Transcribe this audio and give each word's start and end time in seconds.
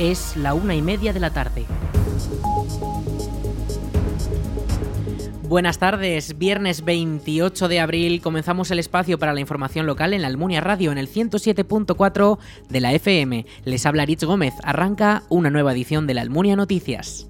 Es 0.00 0.34
la 0.34 0.54
una 0.54 0.74
y 0.74 0.80
media 0.80 1.12
de 1.12 1.20
la 1.20 1.28
tarde. 1.28 1.66
Buenas 5.42 5.78
tardes, 5.78 6.38
viernes 6.38 6.86
28 6.86 7.68
de 7.68 7.80
abril 7.80 8.22
comenzamos 8.22 8.70
el 8.70 8.78
espacio 8.78 9.18
para 9.18 9.34
la 9.34 9.40
información 9.40 9.84
local 9.84 10.14
en 10.14 10.22
la 10.22 10.28
Almunia 10.28 10.62
Radio 10.62 10.90
en 10.90 10.96
el 10.96 11.06
107.4 11.06 12.38
de 12.70 12.80
la 12.80 12.94
FM. 12.94 13.44
Les 13.66 13.84
habla 13.84 14.06
Rich 14.06 14.24
Gómez, 14.24 14.54
arranca 14.62 15.24
una 15.28 15.50
nueva 15.50 15.72
edición 15.72 16.06
de 16.06 16.14
la 16.14 16.22
Almunia 16.22 16.56
Noticias. 16.56 17.28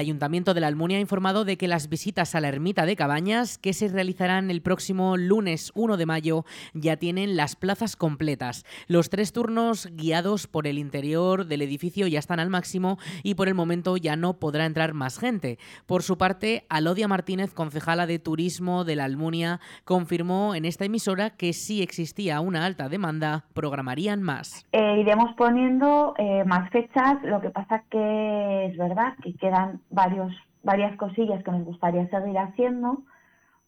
Ayuntamiento 0.00 0.54
de 0.54 0.60
la 0.60 0.66
Almunia 0.66 0.98
ha 0.98 1.00
informado 1.00 1.44
de 1.44 1.56
que 1.56 1.68
las 1.68 1.88
visitas 1.88 2.34
a 2.34 2.40
la 2.40 2.48
ermita 2.48 2.86
de 2.86 2.96
Cabañas, 2.96 3.58
que 3.58 3.72
se 3.72 3.88
realizarán 3.88 4.50
el 4.50 4.62
próximo 4.62 5.16
lunes 5.16 5.72
1 5.74 5.96
de 5.96 6.06
mayo, 6.06 6.44
ya 6.74 6.96
tienen 6.96 7.36
las 7.36 7.56
plazas 7.56 7.96
completas. 7.96 8.64
Los 8.88 9.10
tres 9.10 9.32
turnos 9.32 9.88
guiados 9.92 10.46
por 10.46 10.66
el 10.66 10.78
interior 10.78 11.46
del 11.46 11.62
edificio 11.62 12.06
ya 12.06 12.18
están 12.18 12.40
al 12.40 12.50
máximo 12.50 12.98
y 13.22 13.34
por 13.34 13.48
el 13.48 13.54
momento 13.54 13.96
ya 13.96 14.16
no 14.16 14.34
podrá 14.34 14.66
entrar 14.66 14.94
más 14.94 15.18
gente. 15.18 15.58
Por 15.86 16.02
su 16.02 16.18
parte, 16.18 16.64
Alodia 16.68 17.08
Martínez, 17.08 17.52
concejala 17.54 18.06
de 18.06 18.18
Turismo 18.18 18.84
de 18.84 18.96
la 18.96 19.04
Almunia, 19.04 19.60
confirmó 19.84 20.54
en 20.54 20.64
esta 20.64 20.84
emisora 20.84 21.30
que 21.30 21.52
si 21.52 21.82
existía 21.82 22.40
una 22.40 22.64
alta 22.64 22.88
demanda, 22.88 23.44
programarían 23.54 24.22
más. 24.22 24.66
Eh, 24.72 25.00
iremos 25.00 25.34
poniendo 25.36 26.14
eh, 26.18 26.44
más 26.44 26.70
fechas, 26.70 27.22
lo 27.22 27.40
que 27.40 27.50
pasa 27.50 27.84
que 27.90 28.66
es 28.66 28.76
verdad 28.76 29.14
que 29.22 29.34
quedan 29.34 29.80
varios, 29.90 30.32
varias 30.62 30.96
cosillas 30.96 31.42
que 31.44 31.50
nos 31.50 31.64
gustaría 31.64 32.08
seguir 32.08 32.38
haciendo 32.38 33.02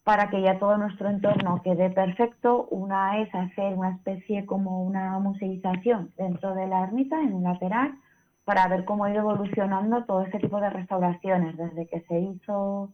para 0.03 0.29
que 0.29 0.41
ya 0.41 0.59
todo 0.59 0.77
nuestro 0.77 1.09
entorno 1.09 1.61
quede 1.63 1.89
perfecto. 1.89 2.67
Una 2.69 3.19
es 3.19 3.33
hacer 3.33 3.73
una 3.73 3.91
especie 3.91 4.45
como 4.45 4.83
una 4.83 5.17
museización 5.19 6.11
dentro 6.17 6.53
de 6.55 6.67
la 6.67 6.83
ermita, 6.83 7.21
en 7.21 7.33
un 7.33 7.43
lateral, 7.43 7.95
para 8.43 8.67
ver 8.67 8.83
cómo 8.83 9.05
ha 9.05 9.11
ido 9.11 9.21
evolucionando 9.21 10.03
todo 10.03 10.23
ese 10.23 10.39
tipo 10.39 10.59
de 10.59 10.69
restauraciones, 10.69 11.55
desde 11.55 11.87
que 11.87 12.01
se 12.01 12.19
hizo 12.19 12.89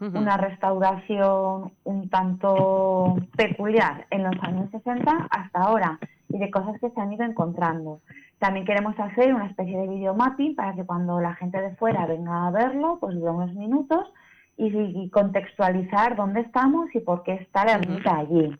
una 0.00 0.38
restauración 0.38 1.72
un 1.84 2.08
tanto 2.08 3.16
peculiar 3.36 4.06
en 4.10 4.22
los 4.22 4.34
años 4.42 4.70
60 4.70 5.28
hasta 5.30 5.60
ahora 5.60 5.98
y 6.30 6.38
de 6.38 6.50
cosas 6.50 6.80
que 6.80 6.88
se 6.90 7.00
han 7.00 7.12
ido 7.12 7.24
encontrando. 7.24 8.00
También 8.40 8.64
queremos 8.64 8.98
hacer 8.98 9.34
una 9.34 9.46
especie 9.46 9.78
de 9.78 9.86
videomapping 9.86 10.56
para 10.56 10.74
que 10.74 10.86
cuando 10.86 11.20
la 11.20 11.34
gente 11.34 11.60
de 11.60 11.76
fuera 11.76 12.06
venga 12.06 12.46
a 12.46 12.50
verlo, 12.50 12.96
pues 12.98 13.14
dure 13.14 13.30
unos 13.30 13.54
minutos 13.54 14.10
y, 14.56 15.10
contextualizar 15.10 16.16
dónde 16.16 16.40
estamos 16.40 16.88
y 16.94 17.00
por 17.00 17.22
qué 17.22 17.34
está 17.34 17.66
la 17.66 17.72
ermita 17.72 18.16
allí. 18.16 18.58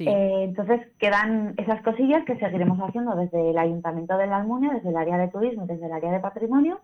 Eh, 0.00 0.44
entonces 0.44 0.80
quedan 0.98 1.54
esas 1.56 1.82
cosillas 1.82 2.24
que 2.24 2.36
seguiremos 2.36 2.78
haciendo 2.80 3.14
desde 3.14 3.50
el 3.50 3.58
Ayuntamiento 3.58 4.16
de 4.18 4.26
la 4.26 4.38
Almunia, 4.38 4.72
desde 4.72 4.88
el 4.88 4.96
área 4.96 5.18
de 5.18 5.28
turismo, 5.28 5.66
desde 5.66 5.86
el 5.86 5.92
área 5.92 6.10
de 6.10 6.20
patrimonio, 6.20 6.80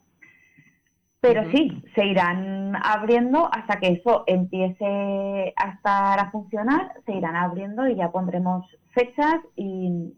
pero 1.21 1.51
sí, 1.51 1.83
se 1.97 2.07
irán 2.07 2.75
abriendo 2.83 3.49
hasta 3.53 3.81
que 3.81 3.89
eso 3.89 4.23
empiece 4.27 5.55
a 5.57 5.71
estar 5.71 6.21
a 6.21 6.31
funcionar, 6.31 6.95
se 7.05 7.15
irán 7.15 7.37
abriendo 7.37 7.89
y 7.89 7.97
ya 7.97 8.11
pondremos 8.11 8.65
fechas 8.93 9.37
y, 9.57 10.15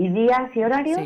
y 0.00 0.08
días 0.08 0.50
y 0.54 0.62
horarios 0.62 0.98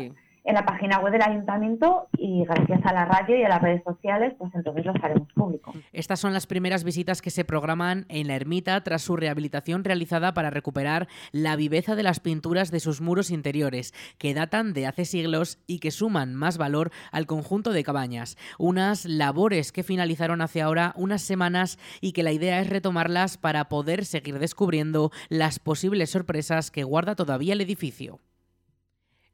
en 0.45 0.53
la 0.53 0.63
página 0.63 0.99
web 0.99 1.11
del 1.11 1.23
ayuntamiento 1.23 2.07
y 2.17 2.45
gracias 2.45 2.79
a 2.85 2.93
la 2.93 3.05
radio 3.05 3.35
y 3.35 3.43
a 3.43 3.49
las 3.49 3.61
redes 3.61 3.83
sociales, 3.83 4.33
pues 4.37 4.53
entonces 4.53 4.85
lo 4.85 4.93
haremos 5.01 5.27
público. 5.33 5.73
Estas 5.91 6.19
son 6.19 6.33
las 6.33 6.45
primeras 6.45 6.83
visitas 6.83 7.21
que 7.21 7.31
se 7.31 7.43
programan 7.43 8.05
en 8.09 8.27
la 8.27 8.35
ermita 8.35 8.81
tras 8.83 9.01
su 9.01 9.17
rehabilitación 9.17 9.83
realizada 9.83 10.33
para 10.33 10.51
recuperar 10.51 11.07
la 11.31 11.55
viveza 11.55 11.95
de 11.95 12.03
las 12.03 12.19
pinturas 12.19 12.71
de 12.71 12.79
sus 12.79 13.01
muros 13.01 13.31
interiores, 13.31 13.93
que 14.17 14.33
datan 14.33 14.73
de 14.73 14.85
hace 14.85 15.03
siglos 15.03 15.57
y 15.67 15.79
que 15.79 15.91
suman 15.91 16.35
más 16.35 16.57
valor 16.57 16.91
al 17.11 17.25
conjunto 17.25 17.73
de 17.73 17.83
cabañas. 17.83 18.37
Unas 18.59 19.05
labores 19.05 19.71
que 19.71 19.83
finalizaron 19.83 20.41
hace 20.41 20.61
ahora 20.61 20.93
unas 20.95 21.23
semanas 21.23 21.79
y 22.01 22.13
que 22.13 22.23
la 22.23 22.31
idea 22.31 22.61
es 22.61 22.69
retomarlas 22.69 23.37
para 23.37 23.67
poder 23.67 24.05
seguir 24.05 24.37
descubriendo 24.37 25.11
las 25.27 25.59
posibles 25.59 26.11
sorpresas 26.11 26.69
que 26.69 26.83
guarda 26.83 27.15
todavía 27.15 27.53
el 27.53 27.61
edificio. 27.61 28.19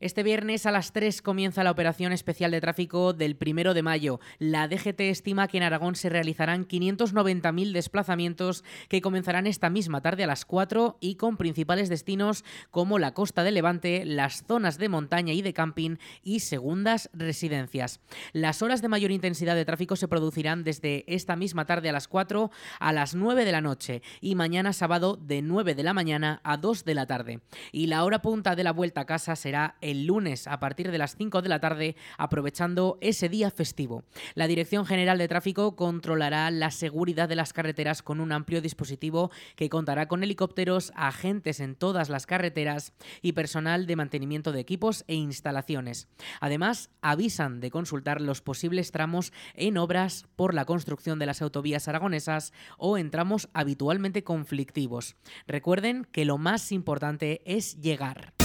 Este 0.02 0.24
viernes 0.24 0.66
a 0.66 0.72
las 0.72 0.94
3 0.94 1.22
comienza 1.22 1.64
la 1.64 1.70
operación 1.70 2.12
especial 2.12 2.50
de 2.50 2.60
tráfico 2.60 3.14
del 3.14 3.36
primero 3.36 3.76
de 3.76 3.84
mayo. 3.84 4.20
La 4.40 4.68
DGT 4.68 5.00
estima 5.02 5.48
que 5.48 5.58
en 5.58 5.64
Aragón 5.64 5.94
se 5.94 6.10
realizarán 6.10 6.68
590.000 6.68 7.72
desplazamientos 7.72 8.64
que 8.90 9.00
comenzarán 9.00 9.46
esta 9.46 9.70
misma 9.70 10.02
tarde 10.02 10.24
a 10.24 10.28
las 10.28 10.44
4 10.44 10.98
y 11.02 11.18
con 11.18 11.38
principales 11.38 11.88
destinos 11.88 12.44
como 12.72 12.98
la 12.98 13.14
costa 13.14 13.44
de 13.44 13.52
Levante, 13.52 14.04
las 14.04 14.44
zonas 14.48 14.80
de 14.80 14.90
montaña 14.90 15.34
y 15.34 15.44
de 15.44 15.54
camping 15.54 15.98
y 16.24 16.40
segundas 16.40 17.12
residencias. 17.14 18.00
Las 18.34 18.64
horas 18.64 18.82
de 18.82 18.88
mayor 18.88 19.12
intensidad 19.12 19.54
de 19.54 19.66
tráfico 19.66 19.96
se 19.96 20.08
producirán 20.08 20.64
desde 20.64 21.04
esta 21.06 21.36
misma 21.36 21.66
tarde 21.66 21.90
a 21.90 21.94
las 21.94 22.08
4 22.08 22.50
a 22.80 22.92
las 22.92 23.14
9 23.14 23.46
de 23.46 23.52
la 23.52 23.62
noche 23.62 24.02
y 24.20 24.34
mañana 24.34 24.74
sábado 24.74 25.16
de 25.16 25.44
9 25.44 25.76
de 25.76 25.84
la 25.84 25.94
mañana 25.94 26.42
a 26.44 26.58
2 26.58 26.86
de 26.86 26.96
la 26.96 27.06
tarde. 27.06 27.42
Y 27.72 27.86
la 27.86 28.04
hora 28.04 28.24
punta 28.24 28.56
de 28.56 28.64
la 28.64 28.74
vuelta 28.74 29.02
a 29.02 29.06
casa 29.06 29.36
será 29.36 29.76
el 29.91 29.91
el 29.92 30.06
lunes 30.06 30.48
a 30.48 30.60
partir 30.60 30.92
de 30.92 30.98
las 30.98 31.16
5 31.16 31.42
de 31.42 31.50
la 31.50 31.60
tarde, 31.60 31.96
aprovechando 32.18 32.98
ese 33.02 33.30
día 33.30 33.52
festivo. 33.52 34.04
La 34.34 34.48
Dirección 34.48 34.86
General 34.86 35.18
de 35.18 35.28
Tráfico 35.28 35.76
controlará 35.76 36.50
la 36.52 36.72
seguridad 36.72 37.30
de 37.30 37.36
las 37.36 37.54
carreteras 37.54 38.02
con 38.02 38.20
un 38.20 38.32
amplio 38.32 38.62
dispositivo 38.62 39.32
que 39.56 39.70
contará 39.70 40.08
con 40.08 40.24
helicópteros, 40.24 40.92
agentes 40.96 41.60
en 41.60 41.76
todas 41.76 42.10
las 42.10 42.26
carreteras 42.26 42.94
y 43.22 43.34
personal 43.34 43.86
de 43.86 43.96
mantenimiento 43.96 44.52
de 44.52 44.60
equipos 44.60 45.04
e 45.08 45.16
instalaciones. 45.16 46.08
Además, 46.40 46.90
avisan 47.02 47.60
de 47.60 47.72
consultar 47.72 48.22
los 48.22 48.42
posibles 48.42 48.92
tramos 48.92 49.34
en 49.54 49.78
obras 49.78 50.26
por 50.36 50.54
la 50.54 50.66
construcción 50.66 51.20
de 51.20 51.26
las 51.26 51.42
autovías 51.42 51.88
aragonesas 51.88 52.54
o 52.78 52.98
en 52.98 53.12
tramos 53.12 53.50
habitualmente 53.54 54.24
conflictivos. 54.24 55.16
Recuerden 55.48 56.08
que 56.12 56.26
lo 56.26 56.38
más 56.38 56.72
importante 56.72 57.42
es 57.46 57.80
llegar. 57.80 58.41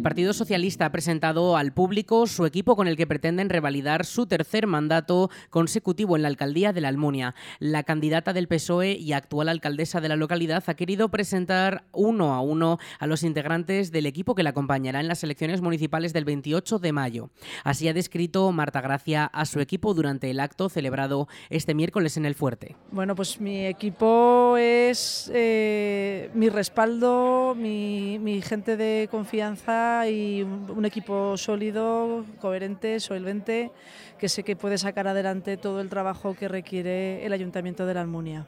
El 0.00 0.04
Partido 0.04 0.32
Socialista 0.32 0.86
ha 0.86 0.92
presentado 0.92 1.58
al 1.58 1.74
público 1.74 2.26
su 2.26 2.46
equipo 2.46 2.74
con 2.74 2.88
el 2.88 2.96
que 2.96 3.06
pretenden 3.06 3.50
revalidar 3.50 4.06
su 4.06 4.24
tercer 4.24 4.66
mandato 4.66 5.28
consecutivo 5.50 6.16
en 6.16 6.22
la 6.22 6.28
alcaldía 6.28 6.72
de 6.72 6.80
la 6.80 6.88
Almunia. 6.88 7.34
La 7.58 7.82
candidata 7.82 8.32
del 8.32 8.48
PSOE 8.48 8.92
y 8.92 9.12
actual 9.12 9.50
alcaldesa 9.50 10.00
de 10.00 10.08
la 10.08 10.16
localidad 10.16 10.64
ha 10.66 10.72
querido 10.72 11.10
presentar 11.10 11.84
uno 11.92 12.32
a 12.32 12.40
uno 12.40 12.78
a 12.98 13.06
los 13.06 13.22
integrantes 13.24 13.92
del 13.92 14.06
equipo 14.06 14.34
que 14.34 14.42
la 14.42 14.50
acompañará 14.50 15.00
en 15.00 15.06
las 15.06 15.22
elecciones 15.22 15.60
municipales 15.60 16.14
del 16.14 16.24
28 16.24 16.78
de 16.78 16.92
mayo. 16.92 17.28
Así 17.62 17.86
ha 17.86 17.92
descrito 17.92 18.50
Marta 18.52 18.80
Gracia 18.80 19.26
a 19.26 19.44
su 19.44 19.60
equipo 19.60 19.92
durante 19.92 20.30
el 20.30 20.40
acto 20.40 20.70
celebrado 20.70 21.28
este 21.50 21.74
miércoles 21.74 22.16
en 22.16 22.24
el 22.24 22.34
Fuerte. 22.34 22.74
Bueno, 22.90 23.14
pues 23.14 23.38
mi 23.38 23.66
equipo 23.66 24.56
es 24.56 25.30
eh, 25.34 26.30
mi 26.32 26.48
respaldo, 26.48 27.54
mi 27.54 28.40
gente 28.40 28.78
de 28.78 29.06
confianza 29.10 29.89
y 30.08 30.42
un 30.42 30.84
equipo 30.84 31.36
sólido, 31.36 32.24
coherente, 32.40 33.00
solvente, 33.00 33.70
que 34.18 34.28
sé 34.28 34.42
que 34.42 34.56
puede 34.56 34.78
sacar 34.78 35.08
adelante 35.08 35.56
todo 35.56 35.80
el 35.80 35.88
trabajo 35.88 36.34
que 36.34 36.48
requiere 36.48 37.24
el 37.24 37.32
Ayuntamiento 37.32 37.86
de 37.86 37.94
la 37.94 38.00
Almunia 38.00 38.46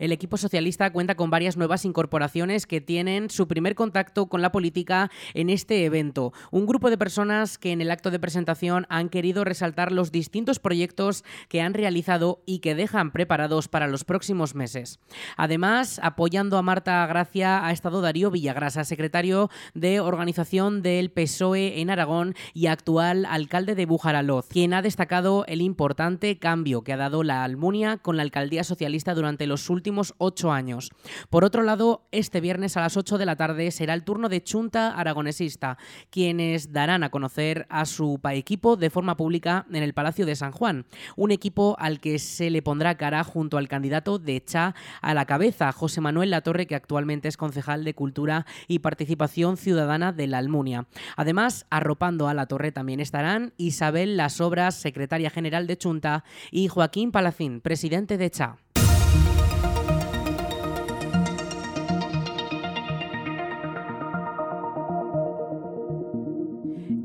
el 0.00 0.12
equipo 0.12 0.38
socialista 0.38 0.90
cuenta 0.90 1.14
con 1.14 1.30
varias 1.30 1.58
nuevas 1.58 1.84
incorporaciones 1.84 2.66
que 2.66 2.80
tienen 2.80 3.28
su 3.28 3.46
primer 3.46 3.74
contacto 3.74 4.26
con 4.26 4.40
la 4.42 4.50
política 4.50 5.10
en 5.34 5.50
este 5.50 5.84
evento. 5.84 6.32
Un 6.50 6.66
grupo 6.66 6.88
de 6.90 6.96
personas 6.96 7.58
que 7.58 7.70
en 7.70 7.82
el 7.82 7.90
acto 7.90 8.10
de 8.10 8.18
presentación 8.18 8.86
han 8.88 9.10
querido 9.10 9.44
resaltar 9.44 9.92
los 9.92 10.10
distintos 10.10 10.58
proyectos 10.58 11.22
que 11.48 11.60
han 11.60 11.74
realizado 11.74 12.42
y 12.46 12.60
que 12.60 12.74
dejan 12.74 13.12
preparados 13.12 13.68
para 13.68 13.88
los 13.88 14.04
próximos 14.04 14.54
meses. 14.54 15.00
Además, 15.36 16.00
apoyando 16.02 16.56
a 16.56 16.62
Marta 16.62 17.06
Gracia 17.06 17.66
ha 17.66 17.70
estado 17.70 18.00
Darío 18.00 18.30
Villagrasa, 18.30 18.84
secretario 18.84 19.50
de 19.74 20.00
organización 20.00 20.80
del 20.80 21.10
PSOE 21.10 21.82
en 21.82 21.90
Aragón 21.90 22.34
y 22.54 22.66
actual 22.66 23.26
alcalde 23.26 23.74
de 23.74 23.84
Bujaraloz, 23.84 24.48
quien 24.48 24.72
ha 24.72 24.80
destacado 24.80 25.44
el 25.46 25.60
importante 25.60 26.38
cambio 26.38 26.82
que 26.82 26.94
ha 26.94 26.96
dado 26.96 27.22
la 27.22 27.44
Almunia 27.44 27.98
con 27.98 28.16
la 28.16 28.22
alcaldía 28.22 28.64
socialista 28.64 29.14
durante 29.14 29.46
los 29.46 29.68
últimos 29.68 29.89
ocho 30.18 30.52
años. 30.52 30.90
Por 31.28 31.44
otro 31.44 31.62
lado, 31.62 32.06
este 32.12 32.40
viernes 32.40 32.76
a 32.76 32.80
las 32.80 32.96
8 32.96 33.18
de 33.18 33.26
la 33.26 33.36
tarde 33.36 33.70
será 33.70 33.94
el 33.94 34.04
turno 34.04 34.28
de 34.28 34.42
Chunta 34.42 34.94
Aragonesista, 34.94 35.78
quienes 36.10 36.72
darán 36.72 37.02
a 37.02 37.10
conocer 37.10 37.66
a 37.68 37.84
su 37.86 38.20
equipo 38.32 38.76
de 38.76 38.90
forma 38.90 39.16
pública 39.16 39.66
en 39.70 39.82
el 39.82 39.94
Palacio 39.94 40.26
de 40.26 40.36
San 40.36 40.52
Juan, 40.52 40.86
un 41.16 41.30
equipo 41.30 41.76
al 41.78 42.00
que 42.00 42.18
se 42.18 42.50
le 42.50 42.62
pondrá 42.62 42.96
cara 42.96 43.24
junto 43.24 43.58
al 43.58 43.68
candidato 43.68 44.18
de 44.18 44.42
Cha 44.44 44.74
a 45.00 45.14
la 45.14 45.26
cabeza, 45.26 45.72
José 45.72 46.00
Manuel 46.00 46.30
Latorre, 46.30 46.66
que 46.66 46.74
actualmente 46.74 47.28
es 47.28 47.36
concejal 47.36 47.84
de 47.84 47.94
Cultura 47.94 48.46
y 48.68 48.80
Participación 48.80 49.56
Ciudadana 49.56 50.12
de 50.12 50.26
la 50.26 50.38
Almunia. 50.38 50.86
Además, 51.16 51.66
arropando 51.70 52.28
a 52.28 52.34
la 52.34 52.46
torre 52.46 52.72
también 52.72 53.00
estarán 53.00 53.52
Isabel 53.56 54.16
Las 54.16 54.40
Obras, 54.40 54.74
secretaria 54.76 55.30
general 55.30 55.66
de 55.66 55.78
Chunta, 55.78 56.24
y 56.50 56.68
Joaquín 56.68 57.12
Palacín, 57.12 57.60
presidente 57.60 58.18
de 58.18 58.30
CHA. 58.30 58.56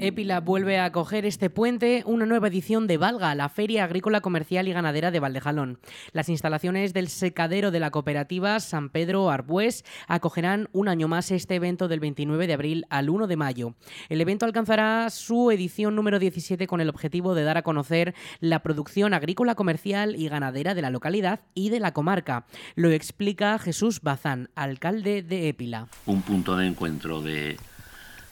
Épila 0.05 0.39
vuelve 0.39 0.77
a 0.77 0.85
acoger 0.85 1.25
este 1.25 1.49
puente 1.49 2.03
una 2.05 2.27
nueva 2.27 2.49
edición 2.49 2.85
de 2.85 2.97
Valga, 2.97 3.33
la 3.33 3.49
Feria 3.49 3.83
Agrícola 3.83 4.21
Comercial 4.21 4.67
y 4.67 4.71
Ganadera 4.71 5.09
de 5.09 5.19
Valdejalón. 5.19 5.79
Las 6.11 6.29
instalaciones 6.29 6.93
del 6.93 7.07
secadero 7.07 7.71
de 7.71 7.79
la 7.79 7.89
cooperativa 7.89 8.59
San 8.59 8.89
Pedro 8.89 9.31
Arbués 9.31 9.83
acogerán 10.07 10.69
un 10.73 10.89
año 10.89 11.07
más 11.07 11.31
este 11.31 11.55
evento 11.55 11.87
del 11.87 12.01
29 12.01 12.45
de 12.45 12.53
abril 12.53 12.85
al 12.91 13.09
1 13.09 13.25
de 13.25 13.35
mayo. 13.35 13.73
El 14.07 14.21
evento 14.21 14.45
alcanzará 14.45 15.09
su 15.09 15.49
edición 15.49 15.95
número 15.95 16.19
17 16.19 16.67
con 16.67 16.81
el 16.81 16.89
objetivo 16.89 17.33
de 17.33 17.43
dar 17.43 17.57
a 17.57 17.63
conocer 17.63 18.13
la 18.39 18.61
producción 18.61 19.15
agrícola 19.15 19.55
comercial 19.55 20.15
y 20.15 20.29
ganadera 20.29 20.75
de 20.75 20.83
la 20.83 20.91
localidad 20.91 21.39
y 21.55 21.69
de 21.71 21.79
la 21.79 21.93
comarca. 21.93 22.45
Lo 22.75 22.91
explica 22.91 23.57
Jesús 23.57 24.01
Bazán, 24.01 24.51
alcalde 24.53 25.23
de 25.23 25.49
Épila. 25.49 25.87
Un 26.05 26.21
punto 26.21 26.55
de 26.57 26.67
encuentro 26.67 27.23
de 27.23 27.57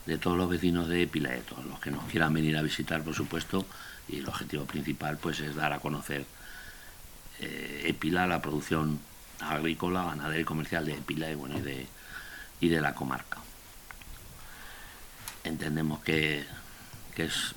de 0.06 0.18
todos 0.18 0.38
los 0.38 0.50
vecinos 0.50 0.88
de 0.88 1.04
Épila 1.04 1.30
de 1.30 1.42
todos 1.42 1.66
los 1.66 1.80
que 1.80 1.92
nos 1.92 2.04
quieran 2.06 2.34
venir 2.34 2.58
a 2.58 2.62
visitar, 2.62 3.04
por 3.04 3.14
supuesto, 3.14 3.66
y 4.08 4.18
el 4.18 4.28
objetivo 4.28 4.66
principal 4.66 5.18
pues 5.18 5.40
es 5.40 5.56
dar 5.56 5.74
a 5.74 5.80
conocer 5.80 6.26
eh, 7.40 7.84
Épila, 7.86 8.28
la 8.28 8.42
producción 8.42 9.00
agrícola, 9.40 10.04
ganadera 10.04 10.42
y 10.42 10.46
comercial 10.46 10.86
de 10.86 10.94
Épila 10.94 11.30
y, 11.30 11.36
bueno, 11.36 11.58
y, 11.58 11.62
de, 11.62 11.88
y 12.60 12.70
de 12.70 12.82
la 12.82 12.94
comarca. 12.94 13.40
Entendemos 15.44 16.00
que, 16.02 16.46
es 17.18 17.54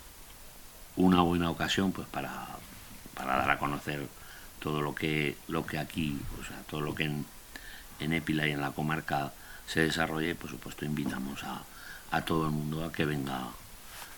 una 0.96 1.22
buena 1.22 1.50
ocasión 1.50 1.92
pues 1.92 2.06
para, 2.08 2.46
para, 3.14 3.36
dar 3.36 3.50
a 3.50 3.58
conocer 3.58 4.06
todo 4.60 4.82
lo 4.82 4.94
que, 4.94 5.36
lo 5.48 5.66
que 5.66 5.78
aquí, 5.78 6.18
o 6.40 6.44
sea, 6.44 6.56
todo 6.68 6.80
lo 6.80 6.94
que 6.94 7.04
en, 7.04 7.26
en 8.00 8.12
Épila 8.12 8.46
y 8.46 8.52
en 8.52 8.60
la 8.60 8.72
comarca 8.72 9.32
se 9.66 9.80
desarrolle, 9.80 10.34
por 10.34 10.50
supuesto 10.50 10.84
invitamos 10.84 11.42
a, 11.44 11.62
a 12.10 12.24
todo 12.24 12.46
el 12.46 12.52
mundo 12.52 12.84
a 12.84 12.92
que 12.92 13.04
venga 13.04 13.48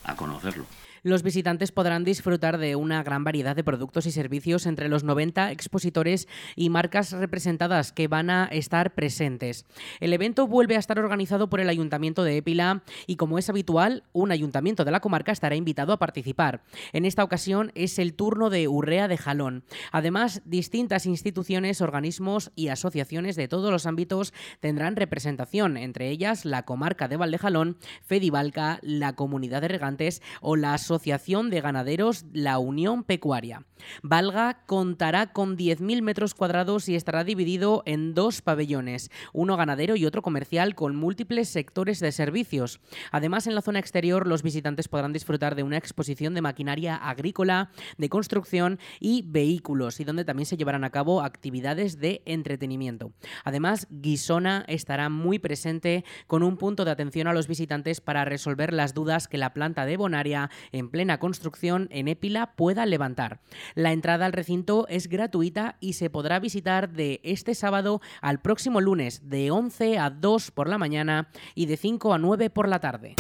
a 0.04 0.16
conocerlo. 0.16 0.66
Los 1.02 1.22
visitantes 1.22 1.72
podrán 1.72 2.04
disfrutar 2.04 2.58
de 2.58 2.76
una 2.76 3.02
gran 3.02 3.24
variedad 3.24 3.54
de 3.54 3.64
productos 3.64 4.06
y 4.06 4.10
servicios 4.10 4.66
entre 4.66 4.88
los 4.88 5.04
90 5.04 5.52
expositores 5.52 6.28
y 6.56 6.70
marcas 6.70 7.12
representadas 7.12 7.92
que 7.92 8.08
van 8.08 8.30
a 8.30 8.46
estar 8.46 8.94
presentes. 8.94 9.66
El 10.00 10.12
evento 10.12 10.46
vuelve 10.46 10.76
a 10.76 10.78
estar 10.78 10.98
organizado 10.98 11.48
por 11.48 11.60
el 11.60 11.68
Ayuntamiento 11.68 12.24
de 12.24 12.36
Épila 12.36 12.82
y, 13.06 13.16
como 13.16 13.38
es 13.38 13.48
habitual, 13.48 14.04
un 14.12 14.32
ayuntamiento 14.32 14.84
de 14.84 14.90
la 14.90 15.00
comarca 15.00 15.32
estará 15.32 15.56
invitado 15.56 15.92
a 15.92 15.98
participar. 15.98 16.62
En 16.92 17.04
esta 17.04 17.24
ocasión 17.24 17.72
es 17.74 17.98
el 17.98 18.14
turno 18.14 18.50
de 18.50 18.68
Urrea 18.68 19.08
de 19.08 19.16
Jalón. 19.16 19.64
Además, 19.92 20.42
distintas 20.44 21.06
instituciones, 21.06 21.80
organismos 21.80 22.50
y 22.56 22.68
asociaciones 22.68 23.36
de 23.36 23.48
todos 23.48 23.70
los 23.70 23.86
ámbitos 23.86 24.32
tendrán 24.60 24.96
representación, 24.96 25.76
entre 25.76 26.10
ellas 26.10 26.44
la 26.44 26.64
comarca 26.64 27.08
de 27.08 27.16
Valdejalón, 27.16 27.76
Fedivalca, 28.02 28.78
la 28.82 29.14
Comunidad 29.14 29.62
de 29.62 29.68
Regantes 29.68 30.22
o 30.40 30.56
las 30.56 30.87
Asociación 30.88 31.50
de 31.50 31.60
Ganaderos 31.60 32.24
La 32.32 32.58
Unión 32.58 33.04
Pecuaria. 33.04 33.66
Valga 34.02 34.64
contará 34.64 35.34
con 35.34 35.58
10.000 35.58 36.00
metros 36.00 36.34
cuadrados 36.34 36.88
y 36.88 36.94
estará 36.94 37.24
dividido 37.24 37.82
en 37.84 38.14
dos 38.14 38.40
pabellones, 38.40 39.10
uno 39.34 39.58
ganadero 39.58 39.96
y 39.96 40.06
otro 40.06 40.22
comercial 40.22 40.74
con 40.74 40.96
múltiples 40.96 41.50
sectores 41.50 42.00
de 42.00 42.10
servicios. 42.10 42.80
Además, 43.12 43.46
en 43.46 43.54
la 43.54 43.60
zona 43.60 43.80
exterior 43.80 44.26
los 44.26 44.42
visitantes 44.42 44.88
podrán 44.88 45.12
disfrutar 45.12 45.54
de 45.56 45.62
una 45.62 45.76
exposición 45.76 46.32
de 46.32 46.40
maquinaria 46.40 46.96
agrícola, 46.96 47.70
de 47.98 48.08
construcción 48.08 48.78
y 48.98 49.24
vehículos, 49.26 50.00
y 50.00 50.04
donde 50.04 50.24
también 50.24 50.46
se 50.46 50.56
llevarán 50.56 50.84
a 50.84 50.90
cabo 50.90 51.20
actividades 51.20 51.98
de 51.98 52.22
entretenimiento. 52.24 53.12
Además, 53.44 53.86
Guisona 53.90 54.64
estará 54.68 55.10
muy 55.10 55.38
presente 55.38 56.04
con 56.26 56.42
un 56.42 56.56
punto 56.56 56.86
de 56.86 56.92
atención 56.92 57.28
a 57.28 57.34
los 57.34 57.46
visitantes 57.46 58.00
para 58.00 58.24
resolver 58.24 58.72
las 58.72 58.94
dudas 58.94 59.28
que 59.28 59.36
la 59.36 59.52
planta 59.52 59.84
de 59.84 59.98
Bonaria 59.98 60.50
en 60.78 60.90
plena 60.90 61.18
construcción 61.18 61.88
en 61.90 62.08
Épila 62.08 62.54
pueda 62.56 62.86
levantar. 62.86 63.40
La 63.74 63.92
entrada 63.92 64.26
al 64.26 64.32
recinto 64.32 64.86
es 64.88 65.08
gratuita 65.08 65.76
y 65.80 65.94
se 65.94 66.10
podrá 66.10 66.40
visitar 66.40 66.90
de 66.90 67.20
este 67.22 67.54
sábado 67.54 68.00
al 68.20 68.40
próximo 68.40 68.80
lunes 68.80 69.28
de 69.28 69.50
11 69.50 69.98
a 69.98 70.10
2 70.10 70.50
por 70.50 70.68
la 70.68 70.78
mañana 70.78 71.28
y 71.54 71.66
de 71.66 71.76
5 71.76 72.14
a 72.14 72.18
9 72.18 72.50
por 72.50 72.68
la 72.68 72.80
tarde. 72.80 73.14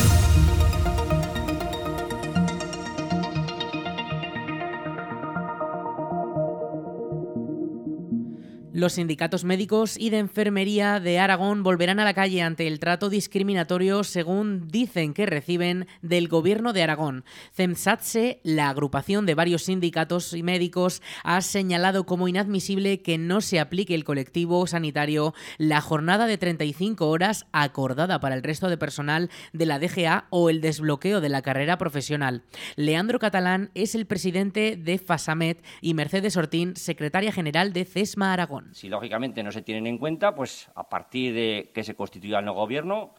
Los 8.78 8.92
sindicatos 8.92 9.42
médicos 9.42 9.98
y 9.98 10.10
de 10.10 10.18
enfermería 10.18 11.00
de 11.00 11.18
Aragón 11.18 11.64
volverán 11.64 11.98
a 11.98 12.04
la 12.04 12.14
calle 12.14 12.42
ante 12.42 12.68
el 12.68 12.78
trato 12.78 13.10
discriminatorio 13.10 14.04
según 14.04 14.68
dicen 14.68 15.14
que 15.14 15.26
reciben 15.26 15.88
del 16.00 16.28
gobierno 16.28 16.72
de 16.72 16.84
Aragón. 16.84 17.24
CEMSATSE, 17.56 18.38
la 18.44 18.68
agrupación 18.68 19.26
de 19.26 19.34
varios 19.34 19.64
sindicatos 19.64 20.32
y 20.32 20.44
médicos, 20.44 21.02
ha 21.24 21.40
señalado 21.40 22.06
como 22.06 22.28
inadmisible 22.28 23.02
que 23.02 23.18
no 23.18 23.40
se 23.40 23.58
aplique 23.58 23.96
el 23.96 24.04
colectivo 24.04 24.64
sanitario 24.68 25.34
la 25.56 25.80
jornada 25.80 26.28
de 26.28 26.38
35 26.38 27.08
horas 27.08 27.46
acordada 27.50 28.20
para 28.20 28.36
el 28.36 28.44
resto 28.44 28.68
de 28.68 28.78
personal 28.78 29.28
de 29.52 29.66
la 29.66 29.80
DGA 29.80 30.28
o 30.30 30.50
el 30.50 30.60
desbloqueo 30.60 31.20
de 31.20 31.30
la 31.30 31.42
carrera 31.42 31.78
profesional. 31.78 32.44
Leandro 32.76 33.18
Catalán 33.18 33.72
es 33.74 33.96
el 33.96 34.06
presidente 34.06 34.76
de 34.76 34.98
FASAMET 34.98 35.64
y 35.80 35.94
Mercedes 35.94 36.36
Ortín, 36.36 36.76
secretaria 36.76 37.32
general 37.32 37.72
de 37.72 37.84
CESMA 37.84 38.32
Aragón. 38.32 38.67
Si 38.72 38.88
lógicamente 38.88 39.42
no 39.42 39.52
se 39.52 39.62
tienen 39.62 39.86
en 39.86 39.98
cuenta, 39.98 40.34
pues 40.34 40.70
a 40.74 40.88
partir 40.88 41.34
de 41.34 41.70
que 41.74 41.84
se 41.84 41.94
constituya 41.94 42.38
el 42.38 42.44
nuevo 42.44 42.60
gobierno, 42.60 43.14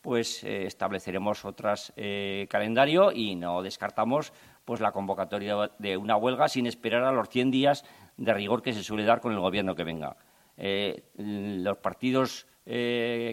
pues 0.00 0.44
eh, 0.44 0.66
estableceremos 0.66 1.44
otros 1.44 1.92
eh, 1.96 2.46
calendario 2.48 3.12
y 3.12 3.34
no 3.34 3.62
descartamos 3.62 4.32
pues 4.64 4.80
la 4.80 4.92
convocatoria 4.92 5.70
de 5.78 5.96
una 5.96 6.16
huelga 6.16 6.48
sin 6.48 6.66
esperar 6.66 7.04
a 7.04 7.12
los 7.12 7.28
100 7.28 7.50
días 7.50 7.84
de 8.16 8.34
rigor 8.34 8.62
que 8.62 8.72
se 8.72 8.82
suele 8.82 9.04
dar 9.04 9.20
con 9.20 9.32
el 9.32 9.40
gobierno 9.40 9.74
que 9.74 9.84
venga. 9.84 10.16
Eh, 10.56 11.04
los 11.14 11.78
partidos 11.78 12.46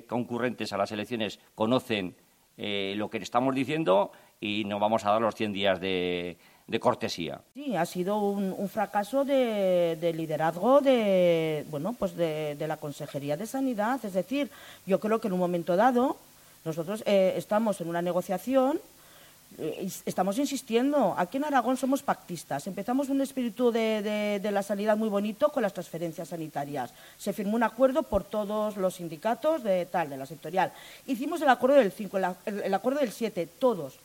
concurrentes 0.07 0.71
a 0.71 0.77
las 0.77 0.93
elecciones 0.93 1.41
conocen 1.55 2.15
lo 2.55 3.09
que 3.09 3.17
estamos 3.17 3.53
diciendo 3.53 4.11
y 4.39 4.63
no 4.63 4.79
vamos 4.79 5.03
a 5.05 5.11
dar 5.11 5.21
los 5.21 5.35
100 5.35 5.51
días 5.51 5.81
de, 5.81 6.37
de 6.67 6.79
cortesía. 6.79 7.41
Sí, 7.53 7.75
ha 7.75 7.85
sido 7.85 8.19
un, 8.19 8.69
fracaso 8.69 9.23
de, 9.23 10.13
liderazgo 10.15 10.81
de, 10.81 11.65
bueno, 11.69 11.95
pues 11.97 12.15
de, 12.15 12.57
la 12.67 12.77
Consejería 12.77 13.37
de 13.37 13.45
Sanidad. 13.45 14.03
Es 14.03 14.13
decir, 14.13 14.49
yo 14.85 14.99
creo 14.99 15.19
que 15.21 15.27
en 15.27 15.33
un 15.33 15.39
momento 15.39 15.75
dado 15.75 16.17
nosotros 16.63 17.03
eh, 17.05 17.33
estamos 17.37 17.79
en 17.81 17.89
una 17.89 18.01
negociación, 18.01 18.79
eh, 19.59 19.87
estamos 20.07 20.39
insistiendo. 20.39 21.13
Aquí 21.15 21.37
en 21.37 21.43
Aragón 21.43 21.77
somos 21.77 22.01
pactistas. 22.01 22.65
Empezamos 22.65 23.09
un 23.09 23.21
espíritu 23.21 23.71
de, 23.71 24.41
la 24.51 24.63
sanidad 24.63 24.97
muy 24.97 25.09
bonito 25.09 25.49
con 25.49 25.61
las 25.61 25.73
transferencias 25.73 26.29
sanitarias. 26.29 26.91
Se 27.19 27.31
firmó 27.31 27.55
un 27.55 27.63
acuerdo 27.63 28.01
por 28.01 28.23
todos 28.23 28.75
los 28.77 28.95
sindicatos 28.95 29.61
de 29.61 29.85
tal, 29.85 30.09
de 30.09 30.17
la 30.17 30.25
sectorial. 30.25 30.73
Hicimos 31.05 31.39
el 31.43 31.49
acuerdo 31.49 31.75
del 31.75 31.91
5, 31.91 32.17
el 32.47 32.73
acuerdo 32.73 33.01
del 33.01 33.11
7, 33.11 33.47
todos 33.59 33.99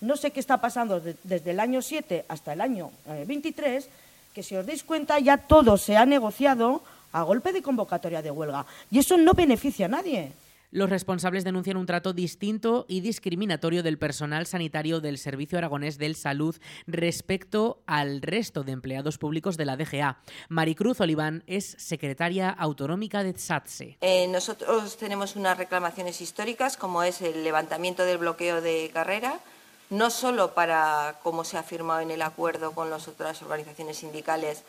no 0.00 0.16
sé 0.16 0.30
qué 0.30 0.40
está 0.40 0.60
pasando 0.60 1.00
desde 1.00 1.50
el 1.50 1.60
año 1.60 1.82
7 1.82 2.24
hasta 2.28 2.52
el 2.52 2.60
año 2.60 2.90
23, 3.26 3.84
eh, 3.84 3.88
que 4.34 4.42
si 4.42 4.56
os 4.56 4.66
dais 4.66 4.84
cuenta 4.84 5.18
ya 5.18 5.38
todo 5.38 5.78
se 5.78 5.96
ha 5.96 6.04
negociado 6.04 6.82
a 7.12 7.22
golpe 7.22 7.52
de 7.52 7.62
convocatoria 7.62 8.20
de 8.20 8.30
huelga. 8.30 8.66
Y 8.90 8.98
eso 8.98 9.16
no 9.16 9.32
beneficia 9.32 9.86
a 9.86 9.88
nadie. 9.88 10.32
Los 10.72 10.90
responsables 10.90 11.44
denuncian 11.44 11.76
un 11.76 11.86
trato 11.86 12.12
distinto 12.12 12.84
y 12.88 13.00
discriminatorio 13.00 13.82
del 13.82 13.98
personal 13.98 14.46
sanitario 14.46 15.00
del 15.00 15.16
Servicio 15.16 15.56
Aragonés 15.56 15.96
del 15.96 16.16
Salud 16.16 16.56
respecto 16.86 17.78
al 17.86 18.20
resto 18.20 18.64
de 18.64 18.72
empleados 18.72 19.16
públicos 19.16 19.56
de 19.56 19.64
la 19.64 19.76
DGA. 19.76 20.18
Maricruz 20.48 21.00
Oliván 21.00 21.44
es 21.46 21.76
secretaria 21.78 22.50
autonómica 22.50 23.22
de 23.22 23.38
SATSE. 23.38 23.96
Eh, 24.00 24.26
nosotros 24.28 24.96
tenemos 24.98 25.36
unas 25.36 25.56
reclamaciones 25.56 26.20
históricas, 26.20 26.76
como 26.76 27.02
es 27.02 27.22
el 27.22 27.44
levantamiento 27.44 28.04
del 28.04 28.18
bloqueo 28.18 28.60
de 28.60 28.90
carrera, 28.92 29.40
no 29.90 30.10
solo 30.10 30.54
para, 30.54 31.16
como 31.22 31.44
se 31.44 31.58
ha 31.58 31.62
firmado 31.62 32.00
en 32.00 32.10
el 32.10 32.22
acuerdo 32.22 32.72
con 32.72 32.90
las 32.90 33.08
otras 33.08 33.42
organizaciones 33.42 33.98
sindicales, 33.98 34.62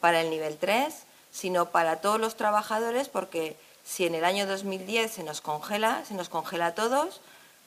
para 0.00 0.20
el 0.20 0.30
nivel 0.30 0.56
3, 0.56 0.94
sino 1.30 1.66
para 1.66 1.96
todos 1.96 2.20
los 2.20 2.36
trabajadores, 2.36 3.08
porque 3.08 3.56
si 3.84 4.06
en 4.06 4.14
el 4.14 4.24
año 4.24 4.46
2010 4.46 5.12
se 5.12 5.22
nos 5.22 5.40
congela, 5.40 6.04
se 6.06 6.14
nos 6.14 6.28
congela 6.28 6.66
a 6.66 6.74
todos, 6.74 7.20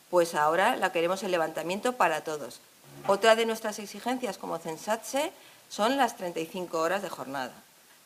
pues 0.09 0.35
ahora 0.35 0.75
la 0.75 0.91
queremos 0.91 1.23
el 1.23 1.31
levantamiento 1.31 1.93
para 1.93 2.21
todos. 2.21 2.59
Otra 3.07 3.35
de 3.35 3.45
nuestras 3.45 3.79
exigencias 3.79 4.37
como 4.37 4.57
Censatse 4.57 5.31
son 5.69 5.97
las 5.97 6.17
35 6.17 6.79
horas 6.79 7.01
de 7.01 7.09
jornada. 7.09 7.53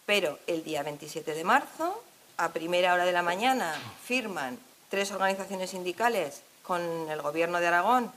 Pero 0.05 0.39
el 0.47 0.63
día 0.63 0.83
27 0.83 1.33
de 1.33 1.43
marzo, 1.43 2.01
a 2.37 2.49
primera 2.49 2.93
hora 2.93 3.05
de 3.05 3.11
la 3.11 3.23
mañana, 3.23 3.75
firman 4.03 4.57
tres 4.89 5.11
organizaciones 5.11 5.71
sindicales 5.71 6.41
con 6.63 6.81
el 7.09 7.21
Gobierno 7.21 7.59
de 7.59 7.67
Aragón 7.67 8.11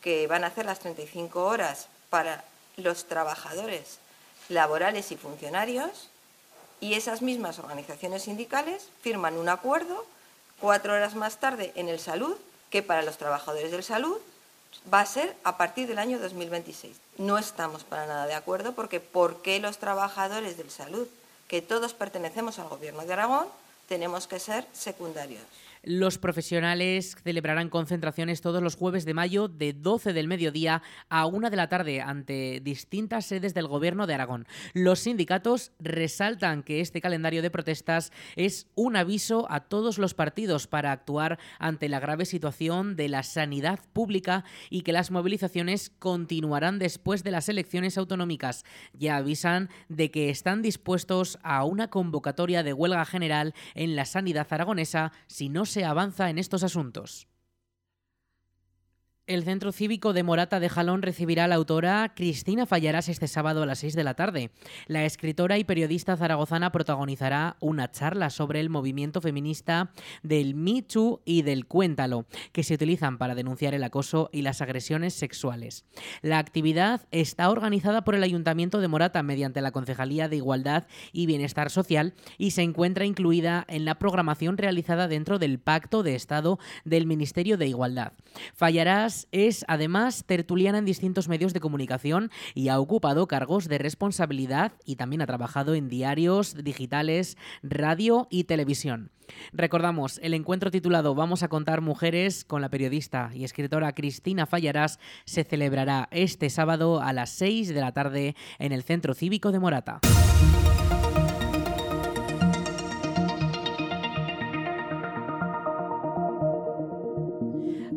que 0.00 0.26
van 0.26 0.44
a 0.44 0.48
hacer 0.48 0.66
las 0.66 0.80
35 0.80 1.44
horas 1.44 1.88
para 2.08 2.44
los 2.76 3.04
trabajadores 3.06 3.98
laborales 4.48 5.12
y 5.12 5.16
funcionarios 5.16 6.08
y 6.80 6.94
esas 6.94 7.22
mismas 7.22 7.58
organizaciones 7.58 8.22
sindicales 8.22 8.88
firman 9.02 9.36
un 9.36 9.48
acuerdo 9.48 10.06
cuatro 10.60 10.94
horas 10.94 11.14
más 11.14 11.38
tarde 11.38 11.72
en 11.76 11.88
el 11.88 12.00
salud 12.00 12.36
que 12.70 12.82
para 12.82 13.02
los 13.02 13.18
trabajadores 13.18 13.70
del 13.70 13.82
salud 13.82 14.18
va 14.92 15.00
a 15.00 15.06
ser 15.06 15.36
a 15.44 15.56
partir 15.56 15.86
del 15.86 15.98
año 15.98 16.18
2026. 16.18 16.96
No 17.18 17.38
estamos 17.38 17.84
para 17.84 18.06
nada 18.06 18.26
de 18.26 18.34
acuerdo 18.34 18.72
porque 18.72 19.00
¿por 19.00 19.42
qué 19.42 19.58
los 19.60 19.78
trabajadores 19.78 20.56
del 20.56 20.70
salud, 20.70 21.06
que 21.48 21.62
todos 21.62 21.94
pertenecemos 21.94 22.58
al 22.58 22.68
Gobierno 22.68 23.04
de 23.04 23.12
Aragón, 23.12 23.46
tenemos 23.88 24.26
que 24.26 24.38
ser 24.38 24.66
secundarios? 24.72 25.42
Los 25.82 26.18
profesionales 26.18 27.16
celebrarán 27.24 27.70
concentraciones 27.70 28.42
todos 28.42 28.62
los 28.62 28.76
jueves 28.76 29.06
de 29.06 29.14
mayo 29.14 29.48
de 29.48 29.72
12 29.72 30.12
del 30.12 30.28
mediodía 30.28 30.82
a 31.08 31.24
1 31.24 31.48
de 31.48 31.56
la 31.56 31.70
tarde 31.70 32.02
ante 32.02 32.60
distintas 32.62 33.24
sedes 33.24 33.54
del 33.54 33.66
Gobierno 33.66 34.06
de 34.06 34.12
Aragón. 34.12 34.46
Los 34.74 34.98
sindicatos 35.00 35.72
resaltan 35.78 36.64
que 36.64 36.82
este 36.82 37.00
calendario 37.00 37.40
de 37.40 37.50
protestas 37.50 38.12
es 38.36 38.66
un 38.74 38.94
aviso 38.94 39.50
a 39.50 39.60
todos 39.60 39.96
los 39.96 40.12
partidos 40.12 40.66
para 40.66 40.92
actuar 40.92 41.38
ante 41.58 41.88
la 41.88 41.98
grave 41.98 42.26
situación 42.26 42.94
de 42.94 43.08
la 43.08 43.22
sanidad 43.22 43.80
pública 43.94 44.44
y 44.68 44.82
que 44.82 44.92
las 44.92 45.10
movilizaciones 45.10 45.92
continuarán 45.98 46.78
después 46.78 47.24
de 47.24 47.30
las 47.30 47.48
elecciones 47.48 47.96
autonómicas. 47.96 48.66
Ya 48.92 49.16
avisan 49.16 49.70
de 49.88 50.10
que 50.10 50.28
están 50.28 50.60
dispuestos 50.60 51.38
a 51.42 51.64
una 51.64 51.88
convocatoria 51.88 52.62
de 52.62 52.74
huelga 52.74 53.06
general 53.06 53.54
en 53.74 53.96
la 53.96 54.04
sanidad 54.04 54.46
aragonesa 54.50 55.12
si 55.26 55.48
no 55.48 55.64
se 55.70 55.84
avanza 55.84 56.28
en 56.28 56.38
estos 56.38 56.62
asuntos. 56.64 57.29
El 59.30 59.44
Centro 59.44 59.70
Cívico 59.70 60.12
de 60.12 60.24
Morata 60.24 60.58
de 60.58 60.68
Jalón 60.68 61.02
recibirá 61.02 61.44
a 61.44 61.46
la 61.46 61.54
autora 61.54 62.14
Cristina 62.16 62.66
Fallarás 62.66 63.08
este 63.08 63.28
sábado 63.28 63.62
a 63.62 63.66
las 63.66 63.78
6 63.78 63.94
de 63.94 64.02
la 64.02 64.14
tarde. 64.14 64.50
La 64.88 65.04
escritora 65.04 65.56
y 65.56 65.62
periodista 65.62 66.16
zaragozana 66.16 66.72
protagonizará 66.72 67.56
una 67.60 67.92
charla 67.92 68.30
sobre 68.30 68.58
el 68.58 68.70
movimiento 68.70 69.20
feminista 69.20 69.92
del 70.24 70.56
Me 70.56 70.82
Too 70.82 71.22
y 71.24 71.42
del 71.42 71.66
Cuéntalo, 71.66 72.26
que 72.50 72.64
se 72.64 72.74
utilizan 72.74 73.18
para 73.18 73.36
denunciar 73.36 73.72
el 73.72 73.84
acoso 73.84 74.30
y 74.32 74.42
las 74.42 74.62
agresiones 74.62 75.14
sexuales. 75.14 75.84
La 76.22 76.38
actividad 76.38 77.06
está 77.12 77.50
organizada 77.50 78.02
por 78.02 78.16
el 78.16 78.24
Ayuntamiento 78.24 78.80
de 78.80 78.88
Morata 78.88 79.22
mediante 79.22 79.60
la 79.60 79.70
Concejalía 79.70 80.28
de 80.28 80.38
Igualdad 80.38 80.88
y 81.12 81.26
Bienestar 81.26 81.70
Social 81.70 82.14
y 82.36 82.50
se 82.50 82.62
encuentra 82.62 83.04
incluida 83.04 83.64
en 83.68 83.84
la 83.84 83.94
programación 83.94 84.58
realizada 84.58 85.06
dentro 85.06 85.38
del 85.38 85.60
Pacto 85.60 86.02
de 86.02 86.16
Estado 86.16 86.58
del 86.84 87.06
Ministerio 87.06 87.56
de 87.56 87.68
Igualdad. 87.68 88.14
Fallarás 88.54 89.19
es 89.32 89.64
además 89.68 90.24
tertuliana 90.26 90.78
en 90.78 90.84
distintos 90.84 91.28
medios 91.28 91.52
de 91.52 91.60
comunicación 91.60 92.30
y 92.54 92.68
ha 92.68 92.78
ocupado 92.78 93.26
cargos 93.26 93.68
de 93.68 93.78
responsabilidad 93.78 94.72
y 94.84 94.96
también 94.96 95.22
ha 95.22 95.26
trabajado 95.26 95.74
en 95.74 95.88
diarios 95.88 96.54
digitales, 96.62 97.36
radio 97.62 98.26
y 98.30 98.44
televisión. 98.44 99.10
Recordamos, 99.52 100.18
el 100.22 100.34
encuentro 100.34 100.70
titulado 100.70 101.14
Vamos 101.14 101.42
a 101.42 101.48
contar 101.48 101.80
mujeres 101.80 102.44
con 102.44 102.60
la 102.60 102.68
periodista 102.68 103.30
y 103.34 103.44
escritora 103.44 103.94
Cristina 103.94 104.46
Fallarás 104.46 104.98
se 105.24 105.44
celebrará 105.44 106.08
este 106.10 106.50
sábado 106.50 107.00
a 107.00 107.12
las 107.12 107.30
6 107.30 107.68
de 107.68 107.80
la 107.80 107.92
tarde 107.92 108.34
en 108.58 108.72
el 108.72 108.82
Centro 108.82 109.14
Cívico 109.14 109.52
de 109.52 109.60
Morata. 109.60 110.00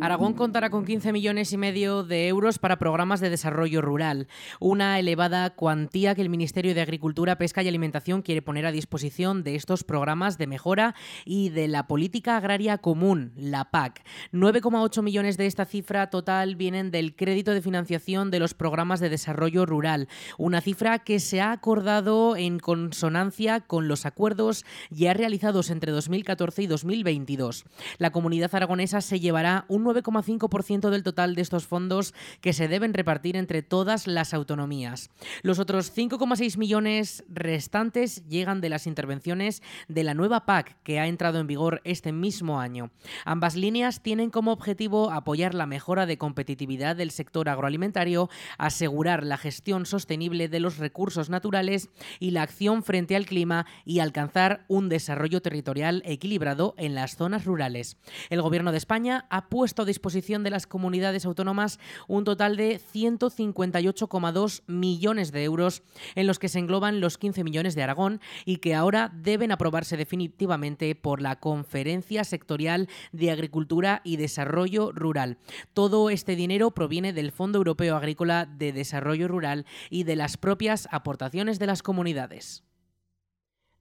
Aragón 0.03 0.33
contará 0.33 0.69
con 0.69 0.83
15 0.83 1.13
millones 1.13 1.53
y 1.53 1.57
medio 1.57 2.03
de 2.03 2.27
euros 2.27 2.59
para 2.59 2.77
programas 2.77 3.21
de 3.21 3.29
desarrollo 3.29 3.81
rural, 3.81 4.27
una 4.59 4.99
elevada 4.99 5.51
cuantía 5.51 6.13
que 6.13 6.21
el 6.21 6.27
Ministerio 6.27 6.75
de 6.75 6.81
Agricultura, 6.81 7.37
Pesca 7.37 7.63
y 7.63 7.69
Alimentación 7.69 8.21
quiere 8.21 8.41
poner 8.41 8.65
a 8.65 8.73
disposición 8.73 9.43
de 9.43 9.55
estos 9.55 9.85
programas 9.85 10.37
de 10.37 10.45
mejora 10.45 10.93
y 11.23 11.51
de 11.51 11.69
la 11.69 11.87
política 11.87 12.35
agraria 12.35 12.79
común, 12.79 13.31
la 13.37 13.71
PAC. 13.71 14.03
9,8 14.33 15.01
millones 15.03 15.37
de 15.37 15.45
esta 15.45 15.63
cifra 15.63 16.09
total 16.09 16.57
vienen 16.57 16.91
del 16.91 17.15
crédito 17.15 17.53
de 17.53 17.61
financiación 17.61 18.29
de 18.29 18.39
los 18.39 18.53
programas 18.53 18.99
de 18.99 19.07
desarrollo 19.07 19.65
rural, 19.65 20.09
una 20.37 20.59
cifra 20.59 20.99
que 20.99 21.21
se 21.21 21.39
ha 21.39 21.53
acordado 21.53 22.35
en 22.35 22.59
consonancia 22.59 23.61
con 23.61 23.87
los 23.87 24.05
acuerdos 24.05 24.65
ya 24.89 25.13
realizados 25.13 25.69
entre 25.69 25.93
2014 25.93 26.63
y 26.63 26.67
2022. 26.67 27.63
La 27.99 28.11
comunidad 28.11 28.53
aragonesa 28.53 28.99
se 28.99 29.21
llevará 29.21 29.63
un 29.69 29.92
9,5% 29.93 30.89
del 30.89 31.03
total 31.03 31.35
de 31.35 31.41
estos 31.41 31.67
fondos 31.67 32.13
que 32.41 32.53
se 32.53 32.67
deben 32.67 32.93
repartir 32.93 33.35
entre 33.35 33.61
todas 33.61 34.07
las 34.07 34.33
autonomías. 34.33 35.09
Los 35.41 35.59
otros 35.59 35.95
5,6 35.95 36.57
millones 36.57 37.23
restantes 37.27 38.27
llegan 38.27 38.61
de 38.61 38.69
las 38.69 38.87
intervenciones 38.87 39.61
de 39.87 40.03
la 40.03 40.13
nueva 40.13 40.45
PAC 40.45 40.77
que 40.83 40.99
ha 40.99 41.07
entrado 41.07 41.39
en 41.39 41.47
vigor 41.47 41.81
este 41.83 42.11
mismo 42.11 42.59
año. 42.59 42.91
Ambas 43.25 43.55
líneas 43.55 44.01
tienen 44.01 44.29
como 44.29 44.51
objetivo 44.51 45.11
apoyar 45.11 45.53
la 45.53 45.65
mejora 45.65 46.05
de 46.05 46.17
competitividad 46.17 46.95
del 46.95 47.11
sector 47.11 47.49
agroalimentario, 47.49 48.29
asegurar 48.57 49.25
la 49.25 49.37
gestión 49.37 49.85
sostenible 49.85 50.47
de 50.47 50.59
los 50.59 50.77
recursos 50.77 51.29
naturales 51.29 51.89
y 52.19 52.31
la 52.31 52.43
acción 52.43 52.83
frente 52.83 53.15
al 53.15 53.25
clima 53.25 53.65
y 53.85 53.99
alcanzar 53.99 54.65
un 54.67 54.89
desarrollo 54.89 55.41
territorial 55.41 56.01
equilibrado 56.05 56.75
en 56.77 56.95
las 56.95 57.15
zonas 57.15 57.45
rurales. 57.45 57.97
El 58.29 58.41
Gobierno 58.41 58.71
de 58.71 58.77
España 58.77 59.25
ha 59.29 59.49
puesto 59.49 59.82
a 59.83 59.85
disposición 59.85 60.43
de 60.43 60.49
las 60.49 60.67
comunidades 60.67 61.25
autónomas 61.25 61.79
un 62.07 62.23
total 62.23 62.57
de 62.57 62.79
158,2 62.79 64.63
millones 64.67 65.31
de 65.31 65.43
euros, 65.43 65.83
en 66.15 66.27
los 66.27 66.39
que 66.39 66.49
se 66.49 66.59
engloban 66.59 66.99
los 66.99 67.17
15 67.17 67.43
millones 67.43 67.75
de 67.75 67.83
Aragón 67.83 68.19
y 68.45 68.57
que 68.57 68.75
ahora 68.75 69.11
deben 69.13 69.51
aprobarse 69.51 69.97
definitivamente 69.97 70.95
por 70.95 71.21
la 71.21 71.39
Conferencia 71.39 72.23
Sectorial 72.23 72.89
de 73.11 73.31
Agricultura 73.31 74.01
y 74.03 74.17
Desarrollo 74.17 74.91
Rural. 74.91 75.37
Todo 75.73 76.09
este 76.09 76.35
dinero 76.35 76.71
proviene 76.71 77.13
del 77.13 77.31
Fondo 77.31 77.59
Europeo 77.59 77.95
Agrícola 77.95 78.45
de 78.45 78.73
Desarrollo 78.73 79.27
Rural 79.27 79.65
y 79.89 80.03
de 80.03 80.15
las 80.15 80.37
propias 80.37 80.87
aportaciones 80.91 81.59
de 81.59 81.67
las 81.67 81.83
comunidades. 81.83 82.63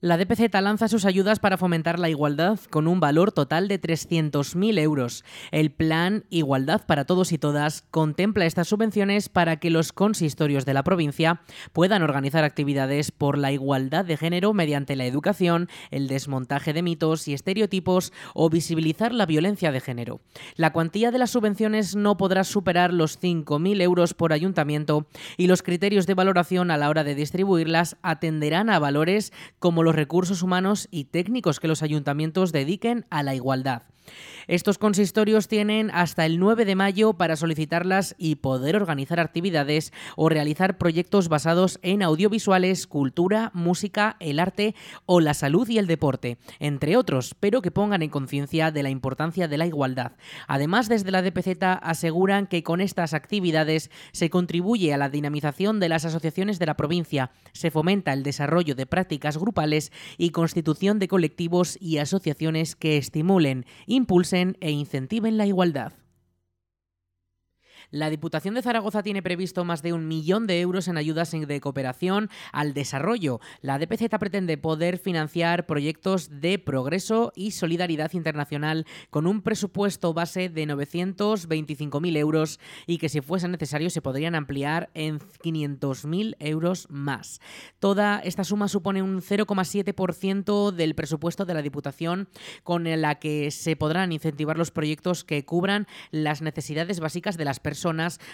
La 0.02 0.16
DPZ 0.16 0.52
lanza 0.61 0.88
sus 0.88 1.04
ayudas 1.04 1.38
para 1.38 1.56
fomentar 1.56 2.00
la 2.00 2.09
igualdad 2.09 2.59
con 2.71 2.88
un 2.88 2.99
valor 2.99 3.30
total 3.30 3.68
de 3.68 3.80
300.000 3.80 4.80
euros. 4.80 5.25
El 5.52 5.71
plan 5.71 6.25
Igualdad 6.28 6.85
para 6.85 7.04
Todos 7.04 7.30
y 7.30 7.38
Todas 7.38 7.85
contempla 7.92 8.44
estas 8.44 8.66
subvenciones 8.66 9.28
para 9.28 9.61
que 9.61 9.71
los 9.71 9.92
consistorios 9.92 10.64
de 10.66 10.75
la 10.75 10.82
provincia 10.82 11.40
puedan 11.73 12.02
organizar 12.02 12.42
actividades 12.42 13.12
por 13.12 13.38
la 13.38 13.52
igualdad 13.52 14.04
de 14.04 14.16
género 14.16 14.52
mediante 14.52 14.97
la 14.97 15.04
educación, 15.04 15.68
el 15.92 16.09
desmontaje 16.09 16.73
de 16.73 16.82
mitos 16.82 17.28
y 17.28 17.35
estereotipos 17.35 18.12
o 18.35 18.50
visibilizar 18.50 19.14
la 19.14 19.25
violencia 19.25 19.71
de 19.71 19.80
género. 19.80 20.21
La 20.56 20.73
cuantía 20.73 21.12
de 21.12 21.18
las 21.18 21.30
subvenciones 21.30 21.94
no 21.94 22.16
podrá 22.16 22.42
superar 22.42 22.92
los 22.92 23.21
5.000 23.21 23.80
euros 23.80 24.14
por 24.14 24.32
ayuntamiento 24.32 25.06
y 25.37 25.47
los 25.47 25.62
criterios 25.62 26.09
de 26.09 26.14
valoración 26.14 26.73
a 26.73 26.76
la 26.76 26.88
hora 26.88 27.04
de 27.04 27.14
distribuirlas 27.14 27.99
atenderán 28.02 28.68
a 28.68 28.80
valores 28.80 29.32
como 29.61 29.85
los 29.85 29.91
recursos 29.92 30.42
humanos 30.42 30.88
y 30.90 31.04
técnicos 31.04 31.61
que 31.61 31.68
los 31.68 31.82
ayuntamientos 31.82 32.52
dediquen 32.52 33.06
a 33.11 33.22
la 33.22 33.34
igualdad. 33.34 33.82
Estos 34.49 34.78
consistorios 34.78 35.46
tienen 35.46 35.90
hasta 35.92 36.26
el 36.26 36.40
9 36.40 36.64
de 36.64 36.75
mayo 36.75 37.12
para 37.12 37.37
solicitarlas 37.37 38.16
y 38.18 38.37
poder 38.37 38.75
organizar 38.75 39.20
actividades 39.20 39.92
o 40.16 40.28
realizar 40.28 40.78
proyectos 40.78 41.28
basados 41.28 41.78
en 41.82 42.02
audiovisuales, 42.02 42.88
cultura, 42.88 43.52
música, 43.54 44.16
el 44.18 44.40
arte 44.40 44.75
o 45.06 45.20
la 45.20 45.34
salud 45.34 45.68
y 45.68 45.78
el 45.78 45.87
deporte, 45.87 46.38
entre 46.58 46.96
otros, 46.96 47.37
pero 47.38 47.62
que 47.62 47.70
pongan 47.70 48.02
en 48.02 48.11
conciencia 48.11 48.72
de 48.72 48.82
la 48.82 48.90
importancia 48.90 49.46
de 49.46 49.58
la 49.58 49.66
igualdad. 49.66 50.12
Además, 50.49 50.88
desde 50.88 51.12
la 51.12 51.22
DPZ 51.22 51.62
aseguran 51.80 52.49
que 52.49 52.64
con 52.64 52.80
estas 52.80 53.14
actividades 53.14 53.90
se 54.11 54.28
contribuye 54.28 54.92
a 54.92 54.99
la 54.99 55.08
dinamización 55.08 55.78
de 55.78 55.88
las 55.88 56.04
asociaciones 56.04 56.58
de 56.58 56.66
la 56.66 56.76
provincia, 56.76 57.30
se 57.52 57.70
fomenta 57.70 58.12
el 58.12 58.25
desarrollo 58.25 58.75
de 58.75 58.87
prácticas 58.87 59.38
grupales 59.38 59.92
y 60.18 60.30
constitución 60.30 60.99
de 60.99 61.06
colectivos 61.06 61.78
y 61.80 61.99
asociaciones 61.99 62.75
que 62.75 62.96
estimulen, 62.96 63.66
impulsen 63.87 64.31
e 64.32 64.70
incentiven 64.70 65.36
la 65.36 65.46
igualdad. 65.46 65.92
La 67.92 68.08
Diputación 68.08 68.54
de 68.54 68.62
Zaragoza 68.62 69.02
tiene 69.02 69.22
previsto 69.22 69.66
más 69.66 69.82
de 69.82 69.92
un 69.92 70.08
millón 70.08 70.46
de 70.46 70.61
euros 70.62 70.88
en 70.88 70.96
ayudas 70.96 71.30
de 71.30 71.61
cooperación 71.61 72.30
al 72.50 72.72
desarrollo. 72.72 73.38
La 73.61 73.78
DPZ 73.78 74.08
pretende 74.18 74.56
poder 74.56 74.96
financiar 74.96 75.66
proyectos 75.66 76.40
de 76.40 76.58
progreso 76.58 77.32
y 77.37 77.50
solidaridad 77.50 78.11
internacional 78.14 78.87
con 79.11 79.26
un 79.26 79.42
presupuesto 79.42 80.14
base 80.14 80.49
de 80.49 80.66
925.000 80.66 82.16
euros 82.16 82.61
y 82.87 82.96
que 82.96 83.11
si 83.11 83.20
fuese 83.20 83.46
necesario 83.49 83.90
se 83.90 84.00
podrían 84.00 84.34
ampliar 84.37 84.88
en 84.94 85.18
500.000 85.18 86.37
euros 86.38 86.87
más. 86.88 87.42
Toda 87.78 88.20
esta 88.20 88.44
suma 88.44 88.68
supone 88.68 89.02
un 89.02 89.20
0,7% 89.20 90.70
del 90.70 90.94
presupuesto 90.94 91.44
de 91.44 91.52
la 91.52 91.61
Diputación 91.61 92.26
con 92.62 92.84
la 92.84 93.16
que 93.16 93.50
se 93.50 93.76
podrán 93.76 94.12
incentivar 94.12 94.56
los 94.56 94.70
proyectos 94.70 95.25
que 95.25 95.44
cubran 95.44 95.87
las 96.11 96.40
necesidades 96.40 96.99
básicas 96.99 97.37
de 97.37 97.44
las 97.44 97.61
personas, 97.61 97.81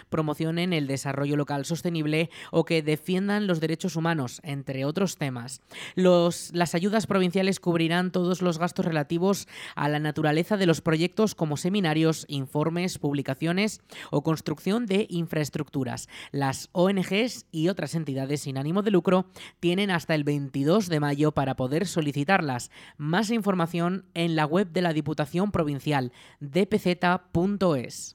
promocionen 0.08 0.72
el 0.72 0.86
desarrollo 0.86 1.36
local 1.36 1.64
sostenible 1.64 2.30
o 2.50 2.64
que 2.64 2.82
defiendan 2.82 3.46
los 3.46 3.60
derechos 3.60 3.96
humanos, 3.96 4.40
entre 4.42 4.84
otros 4.84 5.16
temas. 5.16 5.60
Las 5.94 6.74
ayudas 6.74 7.06
provinciales 7.06 7.60
cubrirán 7.60 8.12
todos 8.12 8.42
los 8.42 8.58
gastos 8.58 8.84
relativos 8.84 9.48
a 9.74 9.88
la 9.88 9.98
naturaleza 9.98 10.56
de 10.56 10.66
los 10.66 10.80
proyectos 10.80 11.34
como 11.34 11.56
seminarios, 11.56 12.24
informes, 12.28 12.98
publicaciones 12.98 13.80
o 14.10 14.22
construcción 14.22 14.86
de 14.86 15.06
infraestructuras. 15.08 16.08
Las 16.32 16.68
ONGs 16.72 17.46
y 17.50 17.68
otras 17.68 17.94
entidades 17.94 18.42
sin 18.42 18.58
ánimo 18.58 18.82
de 18.82 18.90
lucro 18.90 19.26
tienen 19.60 19.90
hasta 19.90 20.14
el 20.14 20.24
22 20.24 20.88
de 20.88 21.00
mayo 21.00 21.32
para 21.32 21.56
poder 21.56 21.86
solicitarlas. 21.86 22.70
Más 22.96 23.30
información 23.30 24.04
en 24.14 24.36
la 24.36 24.46
web 24.46 24.70
de 24.70 24.82
la 24.82 24.92
Diputación 24.92 25.50
Provincial 25.50 26.12
dpz.es. 26.40 28.14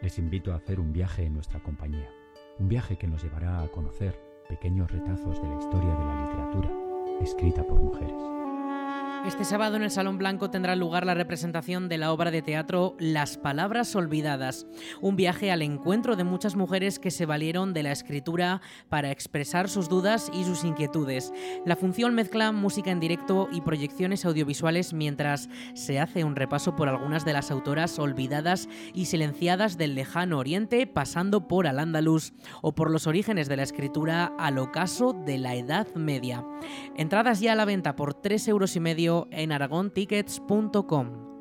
Les 0.02 0.18
invito 0.18 0.52
a 0.52 0.56
hacer 0.56 0.80
un 0.80 0.92
viaje 0.92 1.24
en 1.24 1.34
nuestra 1.34 1.62
compañía, 1.62 2.10
un 2.58 2.68
viaje 2.68 2.98
que 2.98 3.06
nos 3.06 3.22
llevará 3.22 3.62
a 3.62 3.68
conocer 3.68 4.31
pequeños 4.52 4.92
retazos 4.92 5.40
de 5.40 5.48
la 5.48 5.58
historia 5.58 5.94
de 5.94 6.04
la 6.04 6.26
literatura, 6.26 6.70
escrita 7.22 7.64
por 7.64 7.80
mujeres. 7.80 8.41
Este 9.24 9.44
sábado 9.44 9.76
en 9.76 9.84
el 9.84 9.90
Salón 9.92 10.18
Blanco 10.18 10.50
tendrá 10.50 10.74
lugar 10.74 11.06
la 11.06 11.14
representación 11.14 11.88
de 11.88 11.96
la 11.96 12.12
obra 12.12 12.32
de 12.32 12.42
teatro 12.42 12.96
Las 12.98 13.38
Palabras 13.38 13.94
Olvidadas, 13.94 14.66
un 15.00 15.14
viaje 15.14 15.52
al 15.52 15.62
encuentro 15.62 16.16
de 16.16 16.24
muchas 16.24 16.56
mujeres 16.56 16.98
que 16.98 17.12
se 17.12 17.24
valieron 17.24 17.72
de 17.72 17.84
la 17.84 17.92
escritura 17.92 18.60
para 18.88 19.12
expresar 19.12 19.68
sus 19.68 19.88
dudas 19.88 20.28
y 20.34 20.42
sus 20.42 20.64
inquietudes. 20.64 21.32
La 21.64 21.76
función 21.76 22.16
mezcla 22.16 22.50
música 22.50 22.90
en 22.90 22.98
directo 22.98 23.48
y 23.52 23.60
proyecciones 23.60 24.24
audiovisuales 24.24 24.92
mientras 24.92 25.48
se 25.74 26.00
hace 26.00 26.24
un 26.24 26.34
repaso 26.34 26.74
por 26.74 26.88
algunas 26.88 27.24
de 27.24 27.32
las 27.32 27.52
autoras 27.52 28.00
olvidadas 28.00 28.68
y 28.92 29.04
silenciadas 29.04 29.78
del 29.78 29.94
lejano 29.94 30.38
oriente, 30.38 30.88
pasando 30.88 31.46
por 31.46 31.68
Al-Ándalus 31.68 32.32
o 32.60 32.74
por 32.74 32.90
los 32.90 33.06
orígenes 33.06 33.48
de 33.48 33.56
la 33.56 33.62
escritura 33.62 34.32
al 34.36 34.58
ocaso 34.58 35.12
de 35.12 35.38
la 35.38 35.54
Edad 35.54 35.86
Media. 35.94 36.44
Entradas 36.96 37.38
ya 37.38 37.52
a 37.52 37.56
la 37.56 37.64
venta 37.64 37.94
por 37.94 38.14
3 38.14 38.48
euros 38.48 38.74
y 38.74 38.80
medio 38.80 39.11
en 39.30 39.52
aragontickets.com. 39.52 41.31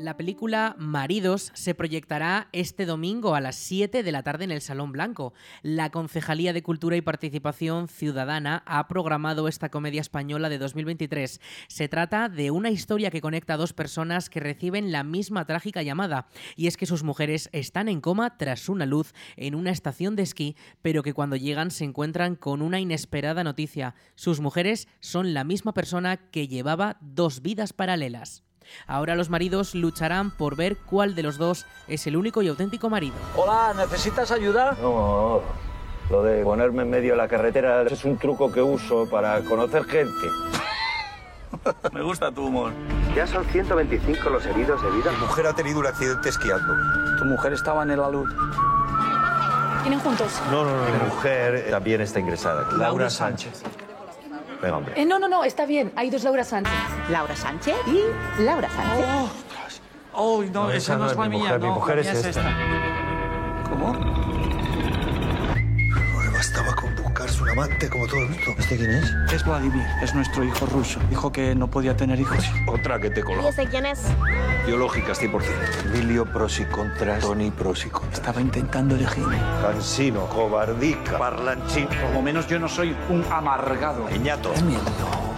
La 0.00 0.16
película 0.16 0.76
Maridos 0.78 1.52
se 1.52 1.74
proyectará 1.74 2.48
este 2.52 2.86
domingo 2.86 3.34
a 3.34 3.40
las 3.42 3.56
7 3.56 4.02
de 4.02 4.12
la 4.12 4.22
tarde 4.22 4.44
en 4.44 4.50
el 4.50 4.62
Salón 4.62 4.92
Blanco. 4.92 5.34
La 5.60 5.90
Concejalía 5.90 6.54
de 6.54 6.62
Cultura 6.62 6.96
y 6.96 7.02
Participación 7.02 7.86
Ciudadana 7.86 8.62
ha 8.64 8.88
programado 8.88 9.46
esta 9.46 9.68
comedia 9.68 10.00
española 10.00 10.48
de 10.48 10.56
2023. 10.56 11.42
Se 11.68 11.88
trata 11.88 12.30
de 12.30 12.50
una 12.50 12.70
historia 12.70 13.10
que 13.10 13.20
conecta 13.20 13.52
a 13.52 13.56
dos 13.58 13.74
personas 13.74 14.30
que 14.30 14.40
reciben 14.40 14.90
la 14.90 15.04
misma 15.04 15.44
trágica 15.44 15.82
llamada, 15.82 16.28
y 16.56 16.66
es 16.66 16.78
que 16.78 16.86
sus 16.86 17.02
mujeres 17.02 17.50
están 17.52 17.86
en 17.86 18.00
coma 18.00 18.38
tras 18.38 18.70
una 18.70 18.86
luz 18.86 19.12
en 19.36 19.54
una 19.54 19.70
estación 19.70 20.16
de 20.16 20.22
esquí, 20.22 20.56
pero 20.80 21.02
que 21.02 21.12
cuando 21.12 21.36
llegan 21.36 21.70
se 21.70 21.84
encuentran 21.84 22.36
con 22.36 22.62
una 22.62 22.80
inesperada 22.80 23.44
noticia. 23.44 23.94
Sus 24.14 24.40
mujeres 24.40 24.88
son 25.00 25.34
la 25.34 25.44
misma 25.44 25.74
persona 25.74 26.16
que 26.16 26.48
llevaba 26.48 26.96
dos 27.02 27.42
vidas 27.42 27.74
paralelas. 27.74 28.44
Ahora 28.86 29.16
los 29.16 29.30
maridos 29.30 29.74
lucharán 29.74 30.30
por 30.30 30.56
ver 30.56 30.76
cuál 30.76 31.14
de 31.14 31.22
los 31.22 31.38
dos 31.38 31.66
es 31.88 32.06
el 32.06 32.16
único 32.16 32.42
y 32.42 32.48
auténtico 32.48 32.90
marido. 32.90 33.14
Hola, 33.36 33.74
¿necesitas 33.76 34.30
ayuda? 34.30 34.76
No, 34.80 35.40
lo 36.10 36.22
de 36.22 36.42
ponerme 36.42 36.82
en 36.82 36.90
medio 36.90 37.12
de 37.12 37.16
la 37.16 37.28
carretera 37.28 37.82
es 37.82 38.04
un 38.04 38.16
truco 38.18 38.50
que 38.50 38.62
uso 38.62 39.08
para 39.08 39.40
conocer 39.42 39.84
gente. 39.84 40.28
Me 41.92 42.02
gusta 42.02 42.30
tu 42.32 42.46
humor. 42.46 42.72
Ya 43.14 43.26
son 43.26 43.44
125 43.44 44.30
los 44.30 44.44
heridos 44.46 44.82
de 44.82 44.90
vida. 44.90 45.10
Mi 45.12 45.18
mujer 45.18 45.46
ha 45.46 45.52
tenido 45.52 45.80
un 45.80 45.86
accidente 45.86 46.28
esquiando. 46.28 46.74
¿Tu 47.18 47.24
mujer 47.24 47.52
estaba 47.52 47.82
en 47.82 47.90
el 47.90 48.00
alud? 48.00 48.28
¿Tienen 49.82 50.00
juntos? 50.00 50.40
No, 50.50 50.64
no, 50.64 50.76
no. 50.76 50.84
Mi 50.84 51.04
mujer 51.14 51.68
también 51.70 52.00
está 52.00 52.20
ingresada. 52.20 52.62
Laura, 52.62 52.78
Laura 52.78 53.10
Sánchez. 53.10 53.62
Venga, 54.60 54.76
hombre. 54.76 54.92
Eh, 54.96 55.06
no, 55.06 55.18
no, 55.18 55.26
no, 55.28 55.42
está 55.44 55.64
bien. 55.66 55.92
Hay 55.96 56.10
dos 56.10 56.22
Laura 56.22 56.44
Sánchez. 56.44 56.72
Laura 57.10 57.34
Sánchez 57.34 57.74
y 57.86 58.02
Laura 58.42 58.68
Sánchez. 58.68 59.06
Oh, 60.12 60.14
oh 60.14 60.42
no, 60.44 60.64
no, 60.64 60.70
esa 60.70 60.96
no 60.96 61.10
es, 61.10 61.16
mi 61.16 61.28
mía, 61.28 61.38
mujer, 61.38 61.60
no, 61.60 61.66
mi 61.66 61.72
mujer 61.74 61.98
es, 61.98 62.06
es 62.08 62.24
esta. 62.26 62.28
esta. 62.30 62.54
¿Cómo? 63.68 63.92
No 63.94 64.20
le 66.22 66.30
bastaba 66.30 66.74
con 66.74 66.79
buscarse 66.79 66.79
un 67.40 67.50
amante 67.50 67.88
como 67.88 68.06
todo 68.06 68.22
esto. 68.22 68.50
¿Este 68.58 68.76
quién 68.76 68.90
es? 68.90 69.14
Es 69.32 69.44
Vladimir, 69.44 69.86
es 70.02 70.14
nuestro 70.14 70.44
hijo 70.44 70.66
ruso. 70.66 71.00
Dijo 71.08 71.32
que 71.32 71.54
no 71.54 71.68
podía 71.68 71.96
tener 71.96 72.20
hijos. 72.20 72.44
Otra 72.66 72.98
que 73.00 73.10
te 73.10 73.22
coló. 73.22 73.42
¿Y 73.42 73.46
ese 73.46 73.66
quién 73.66 73.86
es? 73.86 74.00
Biológicas, 74.66 75.20
100%. 75.20 75.42
Emilio 75.86 76.26
pros 76.26 76.60
y 76.60 76.64
contras, 76.64 77.20
Tony 77.20 77.50
pros 77.50 77.86
y 77.86 77.90
contras. 77.90 78.18
Estaba 78.20 78.40
intentando 78.40 78.94
elegir. 78.94 79.24
Cansino, 79.62 80.26
cobardica, 80.26 81.18
parlanchín. 81.18 81.86
Por 81.86 82.12
lo 82.14 82.22
menos 82.22 82.46
yo 82.46 82.58
no 82.58 82.68
soy 82.68 82.94
un 83.08 83.24
amargado. 83.30 84.06
Miedo. 84.20 84.52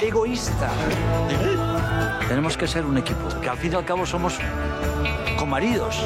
Egoísta. 0.01 0.71
Tenemos 2.29 2.57
que 2.57 2.67
ser 2.67 2.85
un 2.85 2.99
equipo, 2.99 3.29
que 3.41 3.49
al 3.49 3.59
fin 3.59 3.73
y 3.73 3.77
al 3.77 3.85
cabo 3.85 4.07
somos 4.07 4.39
comaridos. 5.39 6.03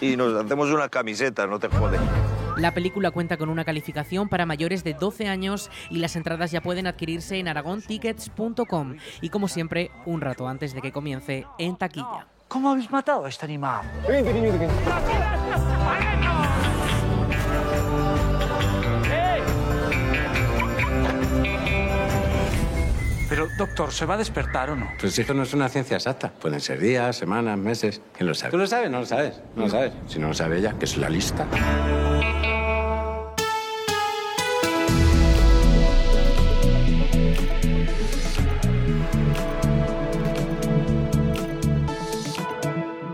Y 0.00 0.16
nos 0.16 0.44
hacemos 0.44 0.70
una 0.70 0.88
camiseta, 0.88 1.46
no 1.46 1.58
te 1.58 1.68
jodes. 1.68 2.00
La 2.58 2.74
película 2.74 3.12
cuenta 3.12 3.36
con 3.36 3.50
una 3.50 3.64
calificación 3.64 4.28
para 4.28 4.44
mayores 4.44 4.82
de 4.82 4.92
12 4.92 5.28
años 5.28 5.70
y 5.90 5.98
las 5.98 6.16
entradas 6.16 6.50
ya 6.50 6.60
pueden 6.60 6.88
adquirirse 6.88 7.38
en 7.38 7.46
aragontickets.com 7.46 8.96
y 9.20 9.28
como 9.28 9.46
siempre, 9.46 9.92
un 10.06 10.20
rato 10.20 10.48
antes 10.48 10.74
de 10.74 10.82
que 10.82 10.90
comience 10.90 11.46
en 11.58 11.76
taquilla. 11.76 12.26
¿Cómo 12.48 12.70
habéis 12.70 12.90
matado 12.90 13.26
a 13.26 13.28
este 13.28 13.44
animal? 13.44 13.86
Pero, 23.28 23.46
doctor, 23.56 23.92
¿se 23.92 24.04
va 24.06 24.14
a 24.14 24.16
despertar 24.16 24.70
o 24.70 24.76
no? 24.76 24.88
Pues 24.98 25.16
esto 25.16 25.34
no 25.34 25.44
es 25.44 25.52
una 25.52 25.68
ciencia 25.68 25.96
exacta. 25.96 26.32
Pueden 26.32 26.60
ser 26.60 26.80
días, 26.80 27.14
semanas, 27.14 27.56
meses. 27.56 28.00
¿Quién 28.16 28.26
lo 28.26 28.34
sabe? 28.34 28.50
¿Tú 28.50 28.58
lo 28.58 28.66
sabes? 28.66 28.90
No 28.90 29.00
lo 29.00 29.06
sabes. 29.06 29.40
No 29.54 29.64
lo 29.64 29.68
sabes. 29.68 29.92
Si 30.08 30.18
no 30.18 30.28
lo 30.28 30.34
sabe 30.34 30.58
ella, 30.58 30.74
que 30.78 30.86
es 30.86 30.96
la 30.96 31.10
lista. 31.10 31.46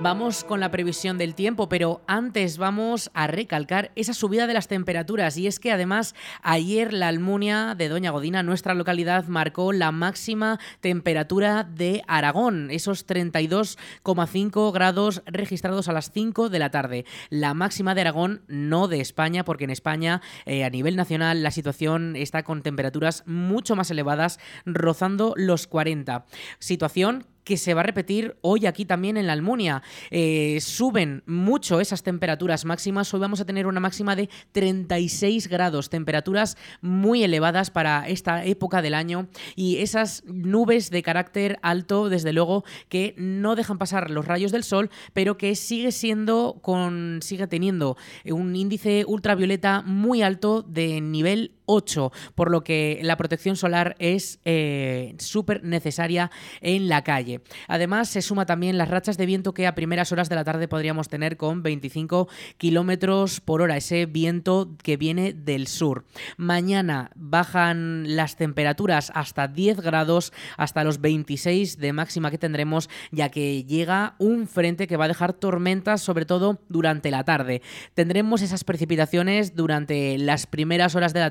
Vamos 0.04 0.44
con 0.44 0.60
la 0.60 0.70
previsión 0.70 1.16
del 1.16 1.34
tiempo, 1.34 1.70
pero 1.70 2.02
antes 2.06 2.58
vamos 2.58 3.10
a 3.14 3.26
recalcar 3.26 3.90
esa 3.96 4.12
subida 4.12 4.46
de 4.46 4.52
las 4.52 4.68
temperaturas. 4.68 5.38
Y 5.38 5.46
es 5.46 5.58
que 5.58 5.72
además 5.72 6.14
ayer 6.42 6.92
la 6.92 7.08
Almunia 7.08 7.74
de 7.74 7.88
Doña 7.88 8.10
Godina, 8.10 8.42
nuestra 8.42 8.74
localidad, 8.74 9.28
marcó 9.28 9.72
la 9.72 9.92
máxima 9.92 10.60
temperatura 10.80 11.64
de 11.64 12.02
Aragón, 12.06 12.70
esos 12.70 13.06
32,5 13.06 14.74
grados 14.74 15.22
registrados 15.24 15.88
a 15.88 15.94
las 15.94 16.10
5 16.10 16.50
de 16.50 16.58
la 16.58 16.70
tarde. 16.70 17.06
La 17.30 17.54
máxima 17.54 17.94
de 17.94 18.02
Aragón, 18.02 18.42
no 18.46 18.88
de 18.88 19.00
España, 19.00 19.46
porque 19.46 19.64
en 19.64 19.70
España 19.70 20.20
eh, 20.44 20.64
a 20.64 20.70
nivel 20.70 20.96
nacional 20.96 21.42
la 21.42 21.50
situación 21.50 22.14
está 22.14 22.42
con 22.42 22.60
temperaturas 22.60 23.22
mucho 23.24 23.74
más 23.74 23.90
elevadas, 23.90 24.38
rozando 24.66 25.32
los 25.38 25.66
40. 25.66 26.26
Situación 26.58 27.24
que 27.44 27.57
se 27.57 27.74
va 27.74 27.80
a 27.80 27.85
repetir 27.85 28.37
hoy 28.40 28.66
aquí 28.66 28.85
también 28.85 29.16
en 29.16 29.26
la 29.26 29.35
Almunia. 29.35 29.83
Eh, 30.11 30.59
suben 30.61 31.22
mucho 31.26 31.80
esas 31.80 32.02
temperaturas 32.02 32.64
máximas. 32.64 33.12
Hoy 33.12 33.20
vamos 33.20 33.40
a 33.40 33.44
tener 33.44 33.66
una 33.66 33.80
máxima 33.80 34.16
de 34.16 34.28
36 34.52 35.48
grados, 35.48 35.90
temperaturas 35.90 36.57
muy 36.80 37.22
elevadas 37.22 37.70
para 37.70 38.09
esta 38.09 38.44
época 38.44 38.83
del 38.83 38.94
año 38.94 39.28
y 39.54 39.78
esas 39.78 40.24
nubes 40.26 40.90
de 40.90 41.02
carácter 41.02 41.59
alto, 41.62 42.09
desde 42.09 42.33
luego, 42.33 42.64
que 42.88 43.14
no 43.18 43.54
dejan 43.54 43.78
pasar 43.78 44.11
los 44.11 44.26
rayos 44.26 44.52
del 44.52 44.64
sol, 44.64 44.90
pero 45.12 45.37
que 45.37 45.54
sigue 45.54 45.92
siendo 45.92 46.59
con 46.62 47.20
sigue 47.22 47.46
teniendo 47.46 47.96
un 48.24 48.57
índice 48.57 49.04
ultravioleta 49.07 49.83
muy 49.83 50.22
alto 50.22 50.62
de 50.62 51.00
nivel 51.00 51.52
8, 51.66 52.12
por 52.35 52.50
lo 52.50 52.64
que 52.64 53.00
la 53.03 53.16
protección 53.16 53.57
solar 53.57 53.96
es 53.98 54.40
eh, 54.44 55.14
súper 55.18 55.64
necesaria 55.64 56.31
en 56.61 56.88
la 56.88 57.05
calle. 57.05 57.40
Además, 57.68 58.09
se 58.09 58.22
suma 58.22 58.46
también 58.46 58.79
las 58.79 58.88
rachas 58.88 59.16
de 59.16 59.27
viento 59.27 59.55
que 59.55 59.66
a 59.66 59.74
primeras 59.74 60.12
horas 60.12 60.29
de 60.29 60.35
la 60.35 60.44
tarde 60.44 60.68
podríamos 60.68 61.09
tener 61.09 61.37
con 61.37 61.62
25 61.62 62.29
kilómetros 62.57 63.40
por 63.40 63.62
hora, 63.62 63.77
ese 63.77 64.07
viento 64.07 64.70
que 64.83 64.96
viene 64.96 65.33
del 65.33 65.66
sur. 65.66 66.05
Mañana 66.37 67.11
bajan 67.14 68.16
las 68.16 68.37
temperaturas 68.37 69.11
hasta 69.14 69.48
10 69.48 69.81
grados, 69.81 70.33
hasta 70.57 70.85
los 70.85 71.00
26 71.00 71.79
de 71.79 71.92
máxima 71.92 72.31
que 72.31 72.38
tendremos, 72.38 72.88
ya 73.11 73.31
que 73.31 73.64
llega 73.64 74.14
un 74.18 74.46
frente 74.46 74.87
que 74.87 74.96
va 74.96 75.07
a 75.07 75.09
dejar 75.09 75.33
tormentas, 75.33 76.03
sobre 76.03 76.27
todo 76.27 76.61
durante 76.68 77.11
la 77.11 77.24
tarde. 77.24 77.62
Tendremos 77.94 78.42
esas 78.42 78.64
precipitaciones 78.64 79.55
durante 79.55 80.18
las 80.18 80.46
primeras 80.46 80.94
horas 80.94 81.12
de 81.12 81.20
la 81.20 81.31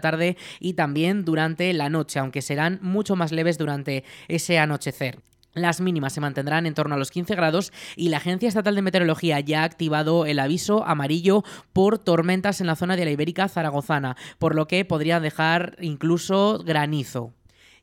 y 0.59 0.73
también 0.73 1.25
durante 1.25 1.71
la 1.73 1.89
noche, 1.89 2.19
aunque 2.19 2.41
serán 2.41 2.79
mucho 2.81 3.15
más 3.15 3.31
leves 3.31 3.57
durante 3.57 4.03
ese 4.27 4.59
anochecer. 4.59 5.19
Las 5.53 5.81
mínimas 5.81 6.13
se 6.13 6.21
mantendrán 6.21 6.65
en 6.65 6.73
torno 6.73 6.95
a 6.95 6.97
los 6.97 7.11
15 7.11 7.35
grados 7.35 7.71
y 7.95 8.09
la 8.09 8.17
Agencia 8.17 8.49
Estatal 8.49 8.73
de 8.73 8.81
Meteorología 8.81 9.39
ya 9.39 9.61
ha 9.61 9.65
activado 9.65 10.25
el 10.25 10.39
aviso 10.39 10.83
amarillo 10.83 11.43
por 11.73 11.99
tormentas 11.99 12.59
en 12.59 12.67
la 12.67 12.75
zona 12.75 12.95
de 12.95 13.05
la 13.05 13.11
Ibérica 13.11 13.47
Zaragozana, 13.47 14.17
por 14.39 14.55
lo 14.55 14.67
que 14.67 14.83
podría 14.83 15.19
dejar 15.19 15.77
incluso 15.79 16.63
granizo. 16.65 17.33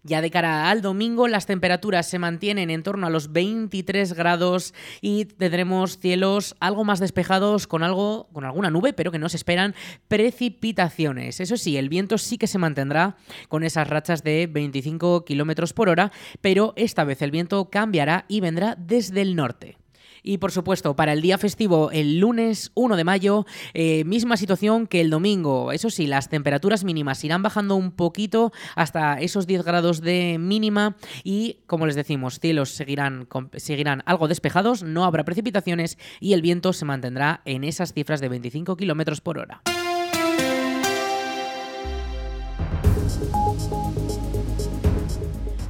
Ya 0.03 0.23
de 0.23 0.31
cara 0.31 0.71
al 0.71 0.81
domingo, 0.81 1.29
las 1.29 1.45
temperaturas 1.45 2.09
se 2.09 2.19
mantienen 2.19 2.71
en 2.71 2.83
torno 2.83 3.07
a 3.07 3.11
los 3.11 3.33
23 3.33 4.15
grados 4.15 4.73
y 5.03 5.27
tendremos 5.27 5.99
cielos 5.99 6.57
algo 6.59 6.85
más 6.85 7.01
despejados 7.01 7.67
con 7.67 7.83
algo, 7.83 8.29
con 8.33 8.47
alguna 8.47 8.71
nube, 8.71 8.95
pero 8.95 9.13
que 9.13 9.19
no 9.19 9.29
se 9.29 9.37
esperan 9.37 9.75
precipitaciones. 10.09 11.41
Eso 11.41 11.59
sí, 11.59 11.77
el 11.77 11.91
viento 11.91 12.17
sí 12.17 12.39
que 12.39 12.47
se 12.47 12.57
mantendrá 12.57 13.17
con 13.49 13.63
esas 13.63 13.89
rachas 13.89 14.25
de 14.25 14.47
25 14.47 15.27
kilómetros 15.27 15.75
por 15.75 15.91
hora, 15.91 16.13
pero 16.41 16.73
esta 16.77 17.05
vez 17.05 17.21
el 17.21 17.31
viento 17.31 17.69
cambiará 17.69 18.25
y 18.27 18.41
vendrá 18.41 18.77
desde 18.79 19.21
el 19.21 19.37
norte. 19.37 19.80
Y 20.22 20.38
por 20.38 20.52
supuesto, 20.52 20.96
para 20.96 21.12
el 21.12 21.22
día 21.22 21.38
festivo, 21.38 21.90
el 21.90 22.18
lunes 22.18 22.72
1 22.74 22.96
de 22.96 23.04
mayo, 23.04 23.46
eh, 23.74 24.04
misma 24.04 24.37
situación 24.37 24.87
que 24.87 25.00
el 25.00 25.11
domingo. 25.11 25.72
Eso 25.72 25.90
sí, 25.90 26.06
las 26.06 26.28
temperaturas 26.28 26.85
mínimas 26.85 27.24
irán 27.24 27.42
bajando 27.42 27.76
un 27.76 27.92
poquito 27.92 28.52
hasta 28.74 29.20
esos 29.20 29.46
10 29.46 29.64
grados 29.64 30.00
de 30.00 30.38
mínima 30.38 30.96
y, 31.24 31.59
como 31.66 31.87
les 31.87 31.96
decimos, 31.96 32.40
cielos 32.40 32.70
seguirán, 32.70 33.28
seguirán 33.56 34.02
algo 34.06 34.28
despejados, 34.28 34.83
no 34.83 35.04
habrá 35.04 35.24
precipitaciones 35.24 35.98
y 36.20 36.33
el 36.33 36.42
viento 36.42 36.72
se 36.72 36.85
mantendrá 36.85 37.40
en 37.44 37.64
esas 37.64 37.92
cifras 37.92 38.20
de 38.20 38.28
25 38.28 38.76
kilómetros 38.76 39.20
por 39.20 39.38
hora. 39.38 39.62